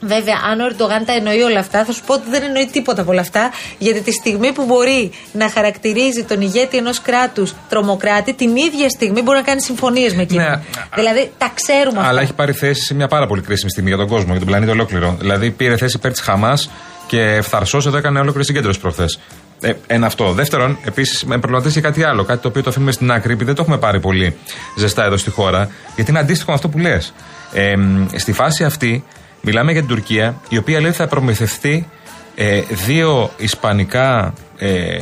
Βέβαια, 0.00 0.34
αν 0.50 0.60
ο 0.60 0.64
Ερντογάν 0.64 1.04
τα 1.04 1.12
εννοεί 1.12 1.40
όλα 1.40 1.58
αυτά, 1.58 1.84
θα 1.84 1.92
σου 1.92 2.02
πω 2.06 2.14
ότι 2.14 2.30
δεν 2.30 2.42
εννοεί 2.42 2.66
τίποτα 2.72 3.00
από 3.02 3.10
όλα 3.10 3.20
αυτά. 3.20 3.50
Γιατί 3.78 4.00
τη 4.00 4.12
στιγμή 4.12 4.52
που 4.52 4.64
μπορεί 4.64 5.10
να 5.32 5.50
χαρακτηρίζει 5.50 6.24
τον 6.24 6.40
ηγέτη 6.40 6.76
ενός 6.76 7.00
κράτους 7.00 7.54
τρομοκράτη, 7.68 8.34
την 8.34 8.56
ίδια 8.56 8.88
στιγμή 8.88 9.22
μπορεί 9.22 9.36
να 9.38 9.44
κάνει 9.44 9.62
συμφωνίες 9.62 10.14
με 10.14 10.22
εκείνον. 10.22 10.44
Ναι. 10.44 10.60
Δηλαδή, 10.94 11.30
τα 11.38 11.50
ξέρουμε 11.54 11.98
αυτά. 11.98 12.08
Αλλά 12.08 12.20
έχει 12.20 12.32
πάρει 12.32 12.52
θέση 12.52 12.82
σε 12.82 12.94
μια 12.94 13.08
πάρα 13.08 13.26
πολύ 13.26 13.42
κρίσιμη 13.42 13.70
στιγμή 13.70 13.88
για 13.88 13.98
τον 13.98 14.08
κόσμο, 14.08 14.30
για 14.30 14.38
τον 14.38 14.46
πλανήτη 14.48 14.70
ολόκληρο. 14.70 15.16
Δηλαδή 15.18 15.50
πήρε 15.50 15.76
θέση 15.76 15.96
υπέρ 15.96 16.10
της 16.10 16.20
Χαμάς 16.20 16.70
και 17.06 17.20
ευθαρσώ 17.20 17.78
εδώ 17.86 17.96
έκανε 17.96 18.20
ολόκληρη 18.20 18.46
συγκέντρωση 18.46 18.80
προχθές. 18.80 19.18
Ε, 19.60 19.72
ένα 19.86 20.06
αυτό. 20.06 20.32
Δεύτερον, 20.32 20.78
επίσης 20.84 21.24
με 21.24 21.38
προβληματίζει 21.38 21.80
κάτι 21.80 22.04
άλλο. 22.04 22.24
Κάτι 22.24 22.42
το 22.42 22.48
οποίο 22.48 22.62
το 22.62 22.70
αφήνουμε 22.70 22.92
στην 22.92 23.10
άκρη, 23.10 23.32
επειδή 23.32 23.44
δεν 23.44 23.54
το 23.54 23.62
έχουμε 23.62 23.78
πάρει 23.78 24.00
πολύ 24.00 24.36
ζεστά 24.76 25.04
εδώ 25.04 25.16
στη 25.16 25.30
χώρα, 25.30 25.70
γιατί 25.94 26.10
είναι 26.10 26.20
αντίστοιχο 26.20 26.50
με 26.50 26.56
αυτό 26.56 26.68
που 26.68 26.78
λες. 26.78 27.12
Ε, 27.52 27.74
στη 28.16 28.32
φάση 28.32 28.64
αυτή, 28.64 29.04
μιλάμε 29.40 29.72
για 29.72 29.80
την 29.80 29.90
Τουρκία, 29.90 30.40
η 30.48 30.56
οποία 30.56 30.80
λέει 30.80 30.92
θα 30.92 31.06
προμηθευτεί 31.06 31.88
ε, 32.34 32.60
δύο 32.60 33.30
ισπανικά 33.36 34.32
ε, 34.58 34.98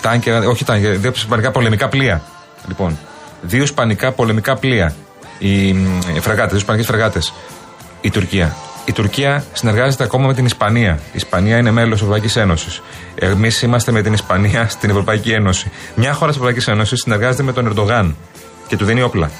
τάγκερ, 0.00 0.46
όχι 0.46 0.64
τάγκερ, 0.64 0.96
δύο 0.96 1.12
ισπανικά 1.14 1.50
πολεμικά 1.50 1.88
πλοία. 1.88 2.22
Λοιπόν, 2.68 2.98
δύο 3.42 3.62
ισπανικά 3.62 4.12
πολεμικά 4.12 4.56
πλοία. 4.56 4.94
Οι, 5.38 5.68
οι 5.68 6.20
φρεγάτες, 6.20 6.48
δύο 6.48 6.58
ισπανικές 6.58 6.86
φρεγάτες. 6.86 7.32
Η 8.00 8.10
Τουρκία. 8.10 8.56
Η 8.84 8.92
Τουρκία 8.92 9.44
συνεργάζεται 9.52 10.04
ακόμα 10.04 10.26
με 10.26 10.34
την 10.34 10.44
Ισπανία. 10.44 10.92
Η 10.92 11.16
Ισπανία 11.16 11.56
είναι 11.56 11.70
μέλος 11.70 11.98
τη 11.98 12.04
Ευρωπαϊκής 12.04 12.36
Ένωσης. 12.36 12.82
Εμείς 13.14 13.62
είμαστε 13.62 13.92
με 13.92 14.02
την 14.02 14.12
Ισπανία 14.12 14.68
στην 14.74 14.90
Ευρωπαϊκή 14.90 15.30
Ένωση. 15.30 15.70
Μια 15.94 16.12
χώρα 16.12 16.26
της 16.26 16.34
Ευρωπαϊκής 16.36 16.68
Ένωσης 16.68 17.00
συνεργάζεται 17.00 17.42
με 17.42 17.52
τον 17.52 17.66
Ερντογάν 17.66 18.16
και 18.66 18.76
του 18.76 18.84
δίνει 18.84 19.02
όπλα. 19.02 19.30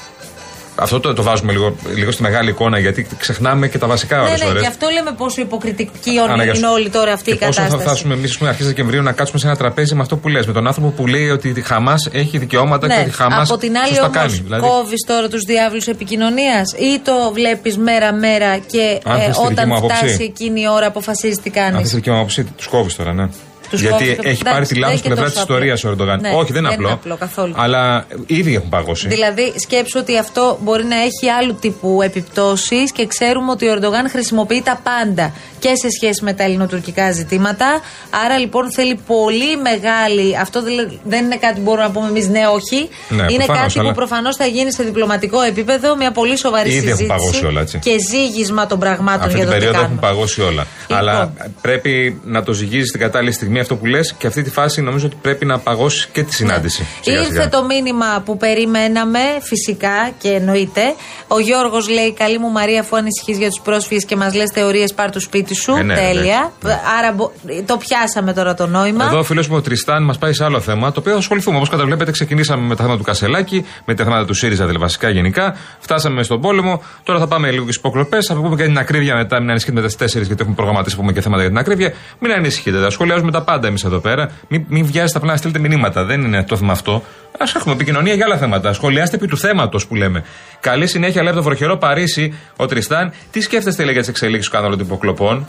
Αυτό 0.81 0.99
το, 0.99 1.13
το 1.13 1.23
βάζουμε 1.23 1.51
λίγο, 1.51 1.75
λίγο 1.95 2.11
στη 2.11 2.21
μεγάλη 2.21 2.49
εικόνα 2.49 2.79
γιατί 2.79 3.07
ξεχνάμε 3.17 3.67
και 3.67 3.77
τα 3.77 3.87
βασικά 3.87 4.17
Ναι, 4.17 4.21
ώρες 4.27 4.41
ναι, 4.41 4.47
ώρες. 4.49 4.61
γι' 4.61 4.67
αυτό 4.67 4.87
λέμε 4.93 5.11
πόσο 5.17 5.41
υποκριτική 5.41 6.17
Άνα, 6.19 6.35
για 6.35 6.43
είναι 6.43 6.53
σου- 6.53 6.73
όλη 6.73 6.89
τώρα 6.89 7.13
αυτή 7.13 7.23
και 7.23 7.31
η 7.31 7.37
κατάσταση. 7.37 7.67
Πόσο 7.67 7.77
θα 7.81 7.83
φτάσουμε 7.89 8.13
εμείς 8.13 8.41
αρχές 8.41 8.65
Δεκεμβρίου 8.65 9.01
να 9.01 9.11
κάτσουμε 9.11 9.39
σε 9.39 9.47
ένα 9.47 9.55
τραπέζι 9.55 9.95
με 9.95 10.01
αυτό 10.01 10.17
που 10.17 10.27
λες. 10.27 10.45
Με 10.47 10.53
τον 10.53 10.67
άνθρωπο 10.67 10.89
που 10.89 11.07
λέει 11.07 11.29
ότι 11.29 11.53
η 11.55 11.61
Χαμάς 11.61 12.09
έχει 12.11 12.37
δικαιώματα 12.37 12.87
και 12.87 12.93
Ναι. 12.93 12.99
ότι 12.99 13.09
η 13.09 13.13
Χαμάς 13.13 13.49
Από 13.49 13.59
την 13.59 13.77
άλλη 13.77 13.95
τα 13.95 14.01
όμως 14.03 14.15
κάνει. 14.17 14.31
Δηλαδή, 14.33 14.67
κόβεις 14.67 15.03
τώρα 15.07 15.27
τους 15.27 15.41
διάβλους 15.43 15.87
επικοινωνίας 15.87 16.73
ή 16.73 16.99
το 17.03 17.31
βλέπεις 17.33 17.77
μέρα 17.77 18.13
μέρα 18.13 18.57
και 18.57 18.99
Αν 19.03 19.19
ε, 19.19 19.23
θες 19.23 19.37
τη 19.37 19.41
δική 19.41 19.51
όταν 19.53 19.65
μου 19.67 19.75
άποψη. 19.75 19.95
φτάσει 19.97 20.23
εκείνη 20.23 20.61
η 20.61 20.67
ώρα 20.69 20.87
αποφασίζεις 20.87 21.39
τι 21.39 21.51
αν 21.55 21.63
κάνεις. 21.63 21.79
θες 21.81 21.89
τη 21.89 21.95
δική 21.95 22.09
μου 22.09 22.15
άποψη, 22.17 22.43
τους 22.43 22.67
κόβεις 22.67 22.95
τώρα, 22.95 23.13
ναι. 23.13 23.27
Τους 23.69 23.81
Γιατί 23.81 24.03
κόβεις 24.03 24.17
και- 24.19 24.29
έχει 24.29 24.43
πάρει 24.43 24.55
εντάξει, 24.55 24.73
τη 24.73 24.79
δεν 24.79 24.89
λάθος 24.89 24.99
είναι 24.99 25.01
και 25.01 25.13
πλευρά 25.13 25.25
της 25.25 25.33
τόσο 25.39 25.53
ιστορίας 25.53 25.79
απλό. 25.79 25.89
ο 25.89 25.93
Ερντογάν. 25.93 26.19
Ναι, 26.21 26.29
Όχι, 26.41 26.51
δεν 26.51 26.61
είναι 26.61 26.69
δεν 26.69 26.79
είναι 26.79 26.91
απλό. 26.91 26.93
απλό 27.13 27.15
καθόλου. 27.17 27.53
Αλλά 27.57 28.05
ήδη 28.25 28.55
έχουν 28.55 28.69
παγώσει. 28.69 29.07
Δηλαδή, 29.07 29.53
σκέψου 29.65 29.99
ότι 30.01 30.17
αυτό 30.17 30.57
μπορεί 30.61 30.83
να 30.85 30.95
έχει 30.95 31.29
άλλου 31.39 31.55
τύπου 31.61 32.01
επιπτώσεις 32.01 32.91
και 32.91 33.05
ξέρουμε 33.07 33.51
ότι 33.51 33.67
ο 33.67 33.71
Ερντογάν 33.71 34.09
χρησιμοποιεί 34.09 34.61
τα 34.65 34.79
πάντα 34.83 35.33
και 35.59 35.67
σε 35.75 35.87
σχέση 35.89 36.23
με 36.23 36.33
τα 36.33 36.43
ελληνοτουρκικά 36.43 37.11
ζητήματα. 37.11 37.81
Άρα 38.25 38.37
λοιπόν 38.37 38.71
θέλει 38.71 38.99
πολύ 39.07 39.57
μεγάλη. 39.57 40.37
Αυτό 40.37 40.61
δηλαδή 40.63 40.99
δεν 41.03 41.25
είναι 41.25 41.35
κάτι 41.37 41.55
που 41.55 41.61
μπορούμε 41.61 41.83
να 41.83 41.91
πούμε 41.91 42.07
εμείς 42.07 42.27
ναι, 42.27 42.41
όχι. 42.47 42.89
Ναι, 43.09 43.15
είναι 43.29 43.43
προφανώς, 43.45 43.61
κάτι 43.73 43.79
αλλά- 43.79 43.89
που 43.89 43.95
προφανώς 43.95 44.35
θα 44.35 44.45
γίνει 44.45 44.71
σε 44.73 44.83
διπλωματικό 44.83 45.41
επίπεδο, 45.41 45.95
μια 45.95 46.11
πολύ 46.11 46.37
σοβαρή 46.37 46.69
Ήδη 46.69 46.77
έχουν 46.77 46.89
συζήτηση. 46.89 47.07
παγώσει 47.17 47.45
όλα, 47.45 47.61
έτσι. 47.61 47.79
Και 47.79 47.95
ζήγισμα 48.09 48.65
των 48.67 48.79
πραγμάτων 48.79 49.21
Αυτή 49.27 49.35
για 49.35 49.45
την 49.45 49.47
το 49.47 49.53
τι 49.53 49.57
περίοδο 49.59 49.77
κάνουμε. 49.81 49.99
έχουν 50.01 50.15
παγώσει 50.15 50.41
όλα. 50.41 50.65
Λοιπόν. 50.81 50.97
Αλλά 50.97 51.33
πρέπει 51.61 52.21
να 52.25 52.43
το 52.43 52.53
ζυγίζει 52.53 52.85
στην 52.85 52.99
κατάλληλη 52.99 53.31
στιγμή 53.31 53.58
αυτό 53.59 53.75
που 53.75 53.85
λες 53.85 54.13
και 54.17 54.27
αυτή 54.27 54.41
τη 54.41 54.49
φάση 54.49 54.81
νομίζω 54.81 55.05
ότι 55.05 55.15
πρέπει 55.21 55.45
να 55.45 55.59
παγώσει 55.59 56.09
και 56.11 56.23
τη 56.23 56.33
συνάντηση. 56.33 56.85
σιγά 57.01 57.17
Ήρθε 57.19 57.31
σιγά. 57.31 57.49
το 57.49 57.63
μήνυμα 57.65 58.21
που 58.25 58.37
περιμέναμε, 58.37 59.19
φυσικά 59.41 60.11
και 60.17 60.29
εννοείται. 60.29 60.81
Ο 61.27 61.39
Γιώργος 61.39 61.89
λέει: 61.89 62.13
Καλή 62.13 62.39
μου 62.39 62.49
Μαρία, 62.51 62.79
αφού 62.79 62.95
ανησυχείς 62.97 63.37
για 63.37 63.47
τους 63.49 63.59
πρόσφυγες 63.63 64.05
και 64.05 64.15
μας 64.15 64.33
λες 64.33 64.51
θεωρίες, 64.53 64.93
πάρ 64.93 65.11
το 65.11 65.19
σπίτι 65.19 65.55
σου. 65.55 65.75
Ε, 65.75 65.83
ναι, 65.83 65.95
Τέλεια. 65.95 66.51
εντάξει, 66.63 66.81
Άρα 66.99 67.11
μπο- 67.11 67.31
το 67.65 67.77
πιάσαμε 67.77 68.33
τώρα 68.33 68.53
το 68.53 68.67
νόημα. 68.67 69.05
Εδώ 69.05 69.17
ο 69.19 69.23
φίλος 69.23 69.47
μου 69.47 69.55
ο 69.55 69.61
Τριστάν 69.61 70.03
μας 70.03 70.17
πάει 70.17 70.33
σε 70.33 70.43
άλλο 70.43 70.59
θέμα, 70.59 70.91
το 70.91 70.99
οποίο 70.99 71.11
θα 71.11 71.17
ασχοληθούμε. 71.17 71.55
Όπως 71.57 71.69
καταλαβαίνετε, 71.69 72.11
ξεκινήσαμε 72.11 72.67
με 72.67 72.75
τα 72.75 72.81
θέματα 72.81 72.97
του 72.99 73.05
Κασελάκη, 73.05 73.65
με 73.85 73.95
τα 73.95 74.03
θέματα 74.03 74.25
του 74.25 74.33
ΣΥΡΙΖΑ, 74.33 74.63
δηλαδή 74.65 74.81
βασικά 74.83 75.09
γενικά. 75.09 75.55
Φτάσαμε 75.79 76.23
στον 76.23 76.41
πόλεμο. 76.41 76.83
Τώρα 77.03 77.19
θα 77.19 77.27
πάμε 77.27 77.51
λίγο 77.51 77.63
στις 77.63 77.75
υποκλοπές. 77.75 78.25
Θα 78.25 78.33
πούμε 78.35 78.55
και 78.55 78.63
την 78.63 78.77
ακρίβεια 78.77 79.15
μετά. 79.15 79.39
Μην 79.39 79.49
ανησυχείτε 79.49 79.81
με 79.81 79.87
τι 79.87 79.95
4 79.95 80.05
γιατί 80.25 80.35
έχουμε 80.39 80.55
προγραμματίσει 80.55 80.95
να 80.95 81.01
πούμε 81.01 81.13
και 81.13 81.21
θέματα 81.21 81.41
για 81.41 81.49
την 81.51 81.59
ακρίβεια. 81.59 81.93
Μην 82.19 82.31
ανησυχείτε. 82.31 82.79
Τα 82.81 82.89
σχολιάζουμε 82.89 83.31
τα 83.31 83.41
πάντα 83.49 83.67
εμείς 83.67 83.83
εδώ 83.83 83.99
πέρα. 83.99 84.31
Μην, 84.47 84.65
μην 84.67 84.85
βιάζετε 84.85 85.17
απλά 85.17 85.31
να 85.31 85.37
στείλετε 85.37 85.59
μηνύματα. 85.59 86.03
Δεν 86.03 86.21
είναι 86.21 86.43
το 86.43 86.57
θέμα 86.57 86.71
αυτό. 86.71 86.93
Α 87.37 87.45
έχουμε 87.55 87.73
επικοινωνία 87.73 88.13
για 88.13 88.25
άλλα 88.25 88.37
θέματα. 88.37 88.73
Σχολιάστε 88.73 89.15
επί 89.15 89.27
του 89.27 89.37
θέματος 89.37 89.87
που 89.87 89.95
λέμε. 89.95 90.23
Καλή 90.59 90.87
συνέχεια, 90.87 91.21
λέει 91.21 91.31
από 91.31 91.39
το 91.39 91.45
βροχερό 91.45 91.77
Παρίσι 91.77 92.33
ο 92.55 92.65
Τριστάν. 92.65 93.13
Τι 93.31 93.41
σκέφτεστε, 93.41 93.83
λέει, 93.83 93.91
για 93.91 94.01
τις 94.01 94.09
εξελίξεις 94.09 94.49
του 94.49 94.55
κανάλου 94.55 94.75
των 94.77 94.85
υποκλοπών. 94.85 95.47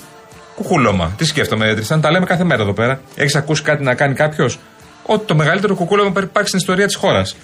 Κουκούλωμα. 0.54 1.12
Τι 1.16 1.24
σκέφτομαι, 1.24 1.74
Τριστάν, 1.74 2.00
τα 2.00 2.10
λέμε 2.10 2.26
κάθε 2.26 2.44
μέρα 2.44 2.62
εδώ 2.62 2.72
πέρα. 2.72 3.00
Έχεις 3.14 3.34
ακούσει 3.34 3.62
κάτι 3.62 3.82
να 3.82 3.94
κάνει 3.94 4.14
κάποιος; 4.14 4.58
Ότι 5.02 5.26
το 5.26 5.34
μεγαλύτερο 5.34 5.74
κουκούλωμα 5.74 6.10
που 6.10 6.20
υπάρχει 6.20 6.48
στην 6.48 6.60
ιστορία 6.60 6.86
της 6.86 6.94
χώρας. 6.94 7.36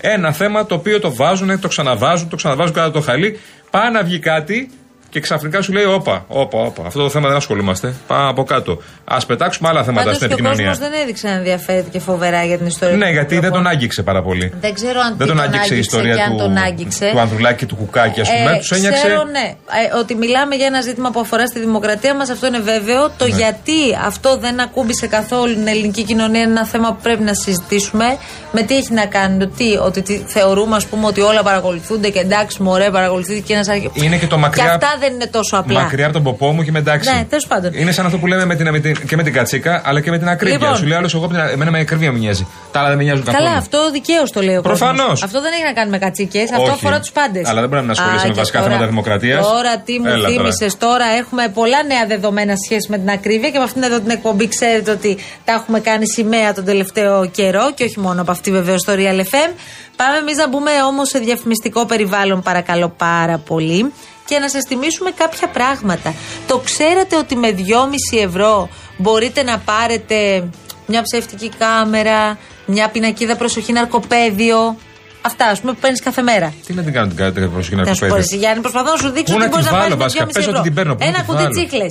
Ένα 0.00 0.32
θέμα 0.32 0.66
το 0.66 0.74
οποίο 0.74 1.00
το 1.00 1.14
βάζουν, 1.14 1.60
το 1.60 1.68
ξαναβάζουν, 1.68 2.28
το 2.28 2.36
ξαναβάζουν 2.36 2.74
κατά 2.74 2.90
το 2.90 3.00
χαλί. 3.00 3.38
Πάει 3.70 3.90
να 3.90 4.02
βγει 4.02 4.18
κάτι 4.18 4.70
και 5.12 5.20
ξαφνικά 5.20 5.62
σου 5.62 5.72
λέει: 5.72 5.84
Όπα, 5.84 6.24
όπα, 6.28 6.58
όπα. 6.58 6.82
Αυτό 6.86 7.02
το 7.02 7.10
θέμα 7.10 7.28
δεν 7.28 7.36
ασχολούμαστε. 7.36 7.94
Πάμε 8.06 8.28
από 8.28 8.44
κάτω. 8.44 8.82
Α 9.04 9.16
πετάξουμε 9.26 9.68
άλλα 9.68 9.82
θέματα 9.84 10.04
Πάντως 10.04 10.16
στην 10.16 10.28
και 10.28 10.34
ο 10.34 10.36
κόσμος 10.36 10.52
επικοινωνία. 10.58 10.88
δεν 10.90 11.00
έδειξε 11.02 11.26
να 11.28 11.34
ενδιαφέρεται 11.34 11.88
και 11.90 11.98
φοβερά 11.98 12.44
για 12.44 12.56
την 12.58 12.66
ιστορία 12.66 12.96
Ναι, 12.96 13.04
των 13.04 13.12
γιατί 13.12 13.28
δεν 13.34 13.34
Κουκουλοπών. 13.42 13.62
τον 13.64 13.72
άγγιξε 13.72 14.02
πάρα 14.02 14.22
πολύ. 14.22 14.52
Δεν 14.60 14.74
ξέρω 14.74 15.00
αν 15.00 15.14
Δεν 15.16 15.26
τι 15.26 15.32
τον 15.32 15.42
άγγιξε 15.42 15.74
η 15.74 15.78
ιστορία 15.78 16.14
και 16.14 16.20
αν 16.22 16.30
του, 16.30 16.36
τον 16.36 16.56
άγγιξε. 16.56 17.08
του 17.12 17.20
Ανδρουλάκη, 17.20 17.66
του 17.66 17.76
Κουκάκη, 17.76 18.20
ας 18.20 18.28
πούμε. 18.28 18.50
Ε, 18.54 18.58
τους 18.58 18.70
ένιαξε. 18.70 19.02
Ξέρω, 19.06 19.22
ναι, 19.24 19.46
ε, 19.48 19.98
ότι 20.00 20.14
μιλάμε 20.14 20.54
για 20.54 20.66
ένα 20.66 20.80
ζήτημα 20.80 21.10
που 21.10 21.20
αφορά 21.20 21.46
στη 21.46 21.58
δημοκρατία 21.60 22.14
μας, 22.16 22.30
αυτό 22.30 22.46
είναι 22.46 22.58
βέβαιο. 22.58 23.10
Το 23.16 23.24
Ναι. 23.26 23.34
γιατί 23.36 23.78
αυτό 24.06 24.36
δεν 24.36 24.60
ακούμπησε 24.60 25.06
καθόλου 25.06 25.54
την 25.54 25.66
ελληνική 25.66 26.02
κοινωνία 26.02 26.40
είναι 26.40 26.50
ένα 26.50 26.66
θέμα 26.66 26.88
που 26.88 26.98
πρέπει 27.02 27.22
να 27.22 27.34
συζητήσουμε. 27.34 28.16
Με 28.52 28.62
τι 28.62 28.76
έχει 28.76 28.92
να 28.92 29.06
κάνει, 29.06 29.38
το 29.38 29.46
τι, 29.56 29.76
ότι 29.76 30.02
τι, 30.02 30.16
θεωρούμε, 30.26 30.76
ας 30.76 30.86
πούμε, 30.86 31.06
ότι 31.06 31.20
όλα 31.20 31.42
παρακολουθούνται 31.42 32.08
και 32.08 32.18
εντάξει, 32.18 32.62
μωρέ, 32.62 32.90
παρακολουθείται 32.90 33.40
και 33.40 33.52
ένας 33.54 33.68
αρχαιό. 33.68 33.90
Είναι 33.94 34.16
και 34.16 34.26
το 34.26 34.38
μακριά. 34.38 34.64
Και 35.02 35.08
αυτά 35.08 35.08
δεν 35.08 35.12
είναι 35.14 35.26
τόσο 35.26 35.56
απλά. 35.56 35.80
Μακριά 35.80 36.04
από 36.04 36.14
τον 36.14 36.22
ποπό 36.22 36.52
μου 36.52 36.62
και 36.62 36.70
με 36.70 36.78
εντάξει. 36.78 37.10
Ναι, 37.14 37.24
τέλος 37.28 37.46
πάντων. 37.46 37.70
Είναι 37.74 37.92
σαν 37.92 38.06
αυτό 38.06 38.18
που 38.18 38.26
λέμε 38.26 38.44
με 38.44 38.54
την, 38.54 38.70
με 38.70 38.78
την, 38.80 39.06
και 39.08 39.16
με 39.16 39.22
την 39.22 39.32
κατσίκα, 39.32 39.82
αλλά 39.84 40.00
και 40.00 40.10
με 40.10 40.18
την 40.18 40.28
ακρίβεια. 40.28 40.58
Λοιπόν. 40.58 40.76
Σου 40.76 40.86
λέει 40.86 40.98
άλλος, 40.98 41.14
εγώ 41.14 41.24
από 41.24 41.34
την, 41.34 41.42
εμένα 41.52 41.70
με 41.70 41.78
ακρίβεια 41.78 42.12
μου 42.12 42.18
νοιάζει. 42.18 42.46
Τα 42.72 42.78
άλλα 42.78 42.88
δεν 42.88 42.96
με 42.96 43.02
νοιάζουν 43.04 43.24
καθόλου. 43.24 43.44
Καλά, 43.44 43.56
αυτό 43.56 43.90
δικαίως 43.90 44.30
το 44.30 44.40
λέει 44.42 44.56
ο 44.56 44.62
Προφανώς. 44.62 44.98
κόσμος. 45.00 45.22
Αυτό 45.22 45.40
δεν 45.40 45.52
έχει 45.52 45.62
να 45.64 45.72
κάνει 45.72 45.90
με 45.90 45.98
κατσίκες. 45.98 46.50
Αυτό 46.50 46.62
Όχι. 46.62 46.70
αφορά 46.70 46.98
τους 47.00 47.10
πάντες. 47.12 47.48
Αλλά 47.48 47.60
δεν 47.60 47.68
πρέπει 47.70 47.86
να 47.86 47.92
ασχολείσαι 47.92 48.26
με 48.28 48.34
βασικά 48.34 48.62
θέματα 48.62 48.86
δημοκρατίας. 48.86 49.46
Τώρα 49.46 49.78
τι 49.78 49.98
μου 49.98 50.06
Έλα 50.06 50.16
τώρα. 50.16 50.28
θύμισες 50.28 50.76
τώρα. 50.76 51.04
Έχουμε 51.20 51.48
πολλά 51.48 51.82
νέα 51.82 52.06
δεδομένα 52.06 52.52
σε 52.52 52.62
σχέση 52.64 52.86
με 52.90 52.98
την 52.98 53.10
ακρίβεια 53.10 53.50
και 53.50 53.58
με 53.58 53.64
αυτήν 53.64 53.82
εδώ 53.82 54.00
την 54.00 54.10
εκπομπή 54.10 54.48
ξέρετε 54.48 54.90
ότι 54.90 55.18
τα 55.44 55.52
έχουμε 55.52 55.80
κάνει 55.80 56.06
σημαία 56.08 56.52
τον 56.54 56.64
τελευταίο 56.64 57.26
καιρό 57.26 57.72
και 57.74 57.84
όχι 57.84 58.00
μόνο 58.00 58.20
από 58.20 58.30
αυτή 58.30 58.50
βεβαίως 58.50 58.80
στο 58.80 58.92
Real 58.96 59.20
FM. 59.20 59.50
Πάμε 59.96 60.16
εμείς 60.16 60.36
να 60.36 60.48
μπούμε 60.48 60.70
όμως 60.86 61.08
σε 61.08 61.18
διαφημιστικό 61.18 61.86
περιβάλλον, 61.86 62.42
παρακαλώ 62.42 62.88
πάρα 62.88 63.38
πολύ. 63.38 63.92
Και 64.24 64.38
να 64.38 64.48
σας 64.48 64.62
θυμίσουμε 64.68 65.10
κάποια 65.10 65.48
πράγματα. 65.48 66.14
Το 66.46 66.58
ξέρετε 66.58 67.16
ότι 67.16 67.36
με 67.36 67.50
2,5 67.52 68.18
ευρώ 68.24 68.68
μπορείτε 68.96 69.42
να 69.42 69.58
πάρετε 69.58 70.48
μια 70.86 71.02
ψεύτικη 71.02 71.50
κάμερα, 71.58 72.38
μια 72.66 72.88
πινακίδα 72.88 73.36
προσοχή 73.36 73.72
ναρκοπαίδιο. 73.72 74.76
Αυτά, 75.24 75.46
ας 75.46 75.60
πούμε, 75.60 75.72
που 75.72 75.78
παίρνεις 75.80 76.00
κάθε 76.02 76.22
μέρα. 76.22 76.54
Τι 76.66 76.72
να 76.74 76.82
την 76.82 76.92
κάνω 76.92 77.06
την 77.06 77.16
κάρτα 77.16 77.40
για 77.40 77.48
προσοχή 77.48 77.74
να 77.76 77.84
Να 77.84 77.94
σου 77.94 78.00
πω, 78.00 78.06
κουπέδι. 78.06 78.24
εσύ, 78.24 78.36
Γιάννη, 78.36 78.60
προσπαθώ 78.60 78.90
να 78.90 78.96
σου 78.96 79.08
δείξω 79.10 79.34
Πού 79.34 79.40
ότι 79.40 79.44
να 79.44 79.48
μπορείς 79.48 79.66
τη 79.66 79.72
να 79.72 79.78
βάλω, 79.78 79.88
πάρει 79.88 79.98
με 79.98 80.04
βασικά, 80.04 80.24
2,5 80.24 80.32
πες 80.34 80.42
ότι 80.42 80.50
ευρώ. 80.50 80.62
την 80.62 80.74
παίρνω, 80.74 80.94
πού 80.94 81.02
να 81.02 81.08
Ένα 81.08 81.18
τη 81.18 81.24
κουτί 81.24 81.42
βάλω; 81.42 81.54
τσίχλε. 81.54 81.86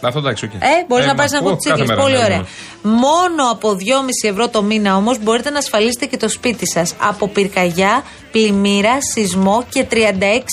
Αυτό 0.00 0.18
εντάξει, 0.18 0.44
οκ. 0.44 0.52
Ε, 0.54 0.58
μπορείς 0.88 1.04
Ε, 1.04 1.06
να 1.08 1.14
μα 1.14 1.18
πάρει 1.18 1.28
ένα 1.30 1.38
ακούω 1.38 1.50
κουτί 1.52 1.68
κάθε 1.68 1.82
τσίχλε. 1.84 1.94
μέρα, 1.96 2.06
Πολύ 2.08 2.18
ναι, 2.18 2.24
ωραία. 2.24 2.38
ναι. 2.38 2.44
Μόνο 2.90 3.50
από 3.50 3.74
2,5 3.74 4.28
ευρώ 4.28 4.48
το 4.48 4.62
μήνα 4.62 4.96
όμως 4.96 5.18
μπορείτε 5.22 5.50
να 5.50 5.58
ασφαλίσετε 5.58 6.06
και 6.06 6.16
το 6.16 6.28
σπίτι 6.28 6.70
σας 6.70 6.94
από 6.98 7.28
πυρκαγιά, 7.28 8.02
πλημμύρα, 8.32 8.98
σεισμό 9.12 9.64
και 9.68 9.86
36 9.90 9.94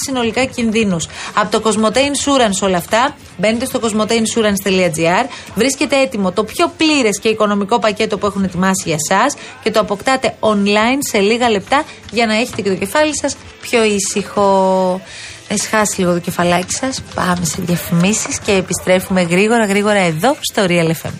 συνολικά 0.06 0.46
κινδύνους. 0.46 1.08
Από 1.36 1.60
το 1.60 1.70
Cosmote 1.72 1.98
Insurance 1.98 2.60
όλα 2.62 2.78
αυτά 2.78 3.16
μπαίνετε 3.38 3.66
στο 3.66 3.80
cosmoteinsurance.gr. 3.84 5.26
Βρίσκεται 5.56 6.00
έτοιμο 6.02 6.32
το 6.32 6.44
πιο 6.44 6.72
πλήρες 6.78 7.20
και 7.20 7.28
οικονομικό 7.30 7.80
πακέτο 7.80 8.18
που 8.18 8.26
έχουν 8.26 8.44
ετοιμάσει 8.44 8.84
για 8.86 8.98
εσά 9.10 9.26
και 9.64 9.72
το 9.72 9.80
αποκτάτε 9.80 10.36
online 10.40 10.98
σε 11.12 11.20
λίγα 11.20 11.50
λεπτά 11.50 11.84
για 12.12 12.26
να 12.26 12.36
έχετε 12.36 12.62
και 12.62 12.70
το 12.70 12.76
κεφάλι 12.76 13.18
σας 13.18 13.36
πιο 13.62 13.84
ήσυχο. 13.84 15.02
Εσχάσει 15.48 16.00
λίγο 16.00 16.14
το 16.14 16.20
κεφαλάκι 16.20 16.74
σας. 16.74 17.02
Πάμε 17.16 17.46
σε 17.46 17.62
διαφημίσεις 17.62 18.40
και 18.40 18.52
επιστρέφουμε 18.52 19.22
γρήγορα 19.22 19.66
γρήγορα 19.66 20.00
εδώ 20.00 20.36
στο 20.42 20.66
Real 20.68 20.92
FM. 21.04 21.12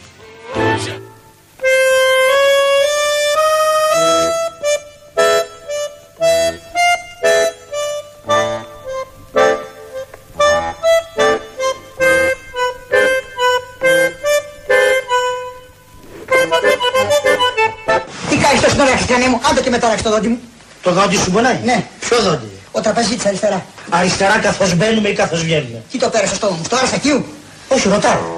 Τι 18.30 18.38
κάνεις 18.38 18.62
τόσο 18.62 18.76
ώρα, 18.82 18.96
Χριστιανέ 18.96 19.28
μου, 19.28 19.40
άντε 19.50 19.62
και 19.62 19.70
με 19.70 19.78
τάραξε 19.78 20.04
το 20.04 20.10
δόντι 20.10 20.28
μου. 20.28 20.40
Το 20.82 20.92
δόντι 20.92 21.16
σου 21.18 21.32
πονάει; 21.32 21.60
Ναι. 21.64 21.86
Ποιο 22.00 22.22
δόντι; 22.22 22.46
Ο 22.72 22.82
τραπεζίτης 22.82 23.26
αριστερά. 23.26 23.66
Αριστερά 23.98 24.38
καθώς 24.40 24.76
μπαίνουμε 24.76 25.10
ή 25.10 25.14
καθώς 25.14 25.42
βγαίνουμε. 25.44 25.84
Τι 25.92 25.98
το 25.98 26.10
πέρασε 26.10 26.36
στο 26.36 26.36
στόμα 26.36 26.56
μου, 26.58 26.64
στο 26.64 26.76
Αρσακίου. 26.76 27.26
Όχι, 27.68 27.88
ρωτάω. 27.88 28.35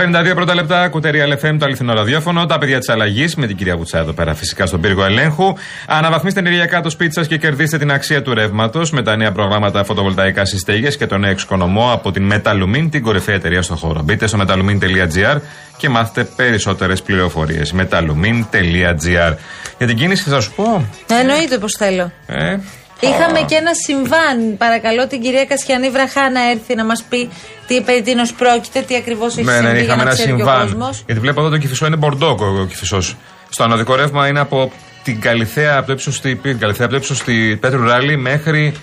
52 0.00 0.34
πρώτα 0.34 0.54
λεπτά, 0.54 0.88
κουτερία 0.88 1.26
LFM, 1.26 1.56
το 1.58 1.64
αληθινό 1.64 1.94
ραδιόφωνο. 1.94 2.46
Τα 2.46 2.58
παιδιά 2.58 2.78
της 2.78 2.88
αλλαγής 2.88 3.34
με 3.34 3.46
την 3.46 3.56
κυρία 3.56 3.76
Βουτσά 3.76 3.98
εδώ 3.98 4.12
πέρα, 4.12 4.34
φυσικά 4.34 4.66
στον 4.66 4.80
πύργο 4.80 5.04
ελέγχου. 5.04 5.52
Αναβαθμίστε 5.86 6.40
ενεργειακά 6.40 6.80
το 6.80 6.90
σπίτι 6.90 7.12
σας 7.12 7.26
και 7.26 7.36
κερδίστε 7.36 7.78
την 7.78 7.92
αξία 7.92 8.22
του 8.22 8.34
ρεύματος 8.34 8.90
με 8.90 9.02
τα 9.02 9.16
νέα 9.16 9.32
προγράμματα 9.32 9.84
φωτοβολταϊκά 9.84 10.44
στις 10.44 10.60
στέγες 10.60 10.96
και 10.96 11.06
τον 11.06 11.20
νέο 11.20 11.30
εξοικονομό 11.30 11.92
από 11.92 12.10
την 12.10 12.32
Metalumin, 12.32 12.88
την 12.90 13.02
κορυφαία 13.02 13.34
εταιρεία 13.34 13.62
στον 13.62 13.76
χώρο. 13.76 14.02
Μπείτε 14.02 14.26
στο 14.26 14.38
metalumin.gr 14.40 15.40
και 15.76 15.88
μάθετε 15.88 16.28
περισσότερες 16.36 17.02
πληροφορίες. 17.02 17.74
metalumin.gr. 17.76 19.34
Για 19.78 19.86
την 19.86 19.96
κίνηση 19.96 20.30
θα 20.30 20.40
σου 20.40 20.52
πω. 20.56 20.84
Εννοείται 21.20 21.58
πως 21.58 21.74
θέλω. 21.78 22.12
Ε, 22.26 22.56
Είχαμε 23.00 23.40
και 23.48 23.54
ένα 23.54 23.70
συμβάν. 23.86 24.56
Παρακαλώ 24.58 25.06
την 25.06 25.20
κυρία 25.20 25.44
Κασιανή 25.44 25.90
Βραχά 25.90 26.30
να 26.30 26.50
έρθει 26.50 26.74
να 26.74 26.84
μας 26.84 27.02
πει 27.08 27.30
τι 27.66 27.80
περί 27.80 28.02
τίνος 28.02 28.32
πρόκειται, 28.32 28.80
τι 28.80 28.96
ακριβώς 28.96 29.36
έχει 29.36 29.46
ναι, 29.46 29.52
συμβεί. 29.52 29.66
ναι, 29.66 29.72
για 29.72 29.82
είχαμε 29.82 29.96
να 29.96 30.02
ένα 30.02 30.12
ξέρει 30.12 30.28
και 30.28 30.34
ο 30.42 30.46
συμβάν. 30.46 30.60
κόσμος. 30.62 31.02
Γιατί 31.06 31.20
βλέπω 31.20 31.40
εδώ 31.40 31.50
το 31.50 31.58
κυφισό 31.58 31.86
είναι 31.86 31.96
μπορντό 31.96 32.36
ο 32.40 32.66
κυφισός. 32.66 33.16
Στο 33.48 33.62
ανωδικό 33.62 33.94
ρεύμα 33.94 34.28
είναι 34.28 34.40
από 34.40 34.72
την 35.02 35.20
Καλυθέα, 35.20 35.76
από 35.76 35.86
το 35.86 35.92
ύψος 35.92 36.16
στη, 36.16 36.36
την 36.36 36.58
Καλυθέα, 36.58 36.84
από 36.86 36.94
το 36.94 37.00
ύψος 37.00 37.16
στη 37.16 37.58
Πέτρου 37.60 37.84
Ράλι 37.84 38.16
μέχρι 38.16 38.74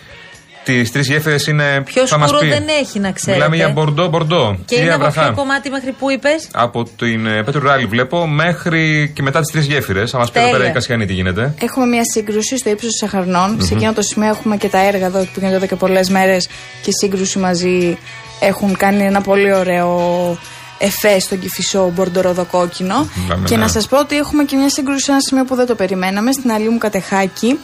τι 0.68 0.92
τρεις 0.92 1.08
γέφυρες 1.08 1.48
είναι. 1.48 1.82
Πιο 1.86 2.08
θα 2.08 2.18
μας 2.18 2.30
σκούρο 2.30 2.44
πει. 2.46 2.50
δεν 2.50 2.64
έχει, 2.82 3.00
να 3.00 3.12
ξέρετε. 3.12 3.38
Μιλάμε 3.38 3.56
για 3.56 3.70
μπορντό, 3.70 4.08
μπορντό. 4.08 4.56
Και 4.66 4.76
Κυρία 4.76 4.84
είναι 4.84 4.94
από 4.94 5.02
Βραχά. 5.12 5.22
ποιο 5.22 5.34
κομμάτι 5.36 5.70
μέχρι 5.70 5.92
που 5.92 6.12
είπες; 6.12 6.48
Από 6.52 6.84
την 6.98 7.26
ε, 7.26 7.44
Πέτρου 7.44 7.62
Ράλι 7.62 7.86
βλέπω 7.86 8.28
μέχρι 8.28 9.12
και 9.16 9.22
μετά 9.22 9.40
τις 9.40 9.52
τρεις 9.52 9.66
γέφυρες. 9.66 10.12
Θα 10.12 10.18
μας 10.18 10.32
πει 10.32 10.40
εδώ 10.40 10.48
Τέλεια. 10.48 10.62
πέρα 10.62 10.72
η 10.72 10.74
Κασιανή 10.74 11.06
τι 11.06 11.14
γίνεται. 11.14 11.54
Έχουμε 11.62 11.86
μια 11.86 12.02
σύγκρουση 12.14 12.58
στο 12.58 12.70
ύψος 12.70 12.96
των 13.00 13.10
Σαχαρνών. 13.10 13.62
Σε 13.62 13.74
εκείνο 13.74 13.94
το 13.94 14.02
σημείο 14.02 14.30
έχουμε 14.30 14.58
και 14.58 14.68
τα 14.68 14.80
έργα 14.88 15.06
εδώ 15.06 15.20
που 15.20 15.28
γίνονται 15.40 15.56
εδώ 15.56 15.66
και 15.66 15.76
πολλές 15.76 16.10
μέρες 16.10 16.48
και 16.82 16.90
η 16.90 16.94
σύγκρουση 17.02 17.40
μαζί 17.40 17.98
έχουν 18.40 18.78
κάνει 18.78 19.04
ένα 19.04 19.22
πολύ 19.22 19.54
ωραίο 19.54 20.38
εφέ 20.80 21.20
στον 21.20 21.40
κυφισό 21.40 21.92
μπορντοροδοκόκκινο. 21.96 23.10
Μιλάμε, 23.16 23.48
Και 23.48 23.56
ναι. 23.56 23.62
να 23.62 23.68
σας 23.68 23.88
πω 23.88 24.00
ότι 24.00 24.18
έχουμε 24.18 24.44
και 24.44 24.56
μια 24.56 24.70
σύγκρουση 24.70 25.04
σε 25.04 25.12
ένα 25.12 25.20
σημείο 25.22 25.46
που 25.46 25.56
δεν 25.56 25.66
το 25.66 25.76
περιμέναμε, 25.76 26.32
στην 26.32 26.52
Αλίου 26.52 26.72
μου 26.72 26.78
Κατεχάκη. 26.78 27.60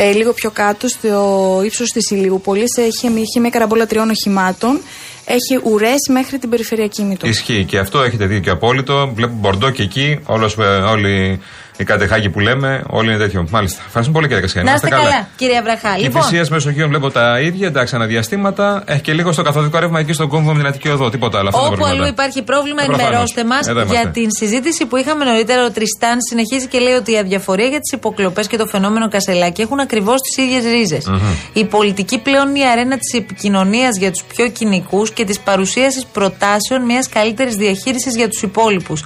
Ε, 0.00 0.12
λίγο 0.12 0.32
πιο 0.32 0.50
κάτω, 0.50 0.88
στο 0.88 1.60
ύψος 1.64 1.90
της 1.90 2.10
Ηλιούπολης, 2.10 2.76
έχει, 2.76 3.06
έχει 3.06 3.40
μια 3.40 3.50
καραμπόλα 3.50 3.86
τριών 3.86 4.10
οχημάτων. 4.10 4.80
Έχει 5.24 5.60
ουρές 5.64 6.08
μέχρι 6.10 6.38
την 6.38 6.48
περιφερειακή 6.48 7.02
μήτω. 7.02 7.26
Ισχύει 7.26 7.64
και 7.64 7.78
αυτό, 7.78 8.02
έχετε 8.02 8.26
δίκιο 8.26 8.52
απόλυτο. 8.52 9.10
Βλέπω 9.14 9.32
μπορντό 9.36 9.70
και 9.70 9.82
εκεί, 9.82 10.20
όλος, 10.24 10.56
ε, 10.58 10.62
όλοι 10.64 11.40
οι 11.78 11.84
κατεχάκοι 11.84 12.28
που 12.30 12.40
λέμε, 12.40 12.82
όλοι 12.86 13.08
είναι 13.08 13.18
τέτοιο. 13.18 13.46
Μάλιστα. 13.50 13.82
Ευχαριστούμε 13.86 14.12
πολύ 14.18 14.26
κύριε 14.26 14.42
Κασιανή. 14.42 14.68
Να 14.68 14.74
είστε 14.74 14.88
καλά, 14.88 15.28
κυρία 15.36 15.62
Βραχά. 15.62 15.96
Η 15.98 16.02
Λοιπόν, 16.02 16.22
θυσία 16.22 16.46
Μεσογείων 16.50 16.88
βλέπω 16.88 17.10
τα 17.10 17.40
ίδια, 17.40 17.66
εντάξει, 17.66 17.94
αναδιαστήματα. 17.94 18.82
Έχει 18.86 19.00
και 19.00 19.12
λίγο 19.12 19.32
στο 19.32 19.42
καθοδικό 19.42 19.78
ρεύμα 19.78 19.98
εκεί 20.00 20.12
στον 20.12 20.28
κόμβο 20.28 20.52
με 20.52 20.58
την 20.58 20.66
Αττική 20.66 20.88
Οδό. 20.88 21.10
Τίποτα 21.10 21.38
άλλο. 21.38 21.48
Αυτά 21.48 21.60
είναι 21.60 21.68
τα 21.68 21.74
Όπου 21.74 21.84
αλλού 21.84 21.94
προβλήματα. 21.96 22.22
υπάρχει 22.22 22.42
πρόβλημα, 22.42 22.82
Ε, 22.82 22.84
προφανώς. 22.86 23.06
ενημερώστε 23.08 23.44
μας 23.44 23.66
Εδώ 23.68 23.80
είμαστε. 23.80 24.00
για 24.02 24.10
την 24.10 24.28
συζήτηση 24.30 24.86
που 24.86 24.96
είχαμε 24.96 25.24
νωρίτερα. 25.24 25.64
Ο 25.64 25.70
Τριστάν 25.70 26.16
συνεχίζει 26.30 26.66
και 26.66 26.78
λέει 26.78 26.94
ότι 26.94 27.12
η 27.12 27.18
αδιαφορία 27.18 27.66
για 27.66 27.80
τις 27.80 27.92
υποκλοπές 27.92 28.46
και 28.46 28.56
το 28.56 28.66
φαινόμενο 28.66 29.08
Κασελάκη 29.08 29.60
έχουν 29.62 29.80
ακριβώς 29.80 30.20
τις 30.20 30.44
ίδιες 30.44 30.64
ρίζες. 30.72 31.04
Η 31.52 31.64
πολιτική 31.64 32.18
πλέον 32.18 32.48
είναι 32.48 32.58
η 32.58 32.66
αρένα 32.72 32.96
της 32.98 33.12
επικοινωνίας 33.20 33.96
για 33.98 34.10
τους 34.10 34.22
πιο 34.34 34.48
κοινικούς 34.48 35.10
και 35.12 35.24
της 35.24 35.38
παρουσίασης 35.38 36.04
προτάσεων 36.06 36.80
μιας 36.84 37.08
καλύτερης 37.08 37.54
διαχείρισης 37.54 38.16
για 38.16 38.28
τους 38.28 38.42
υπόλοιπους. 38.42 39.04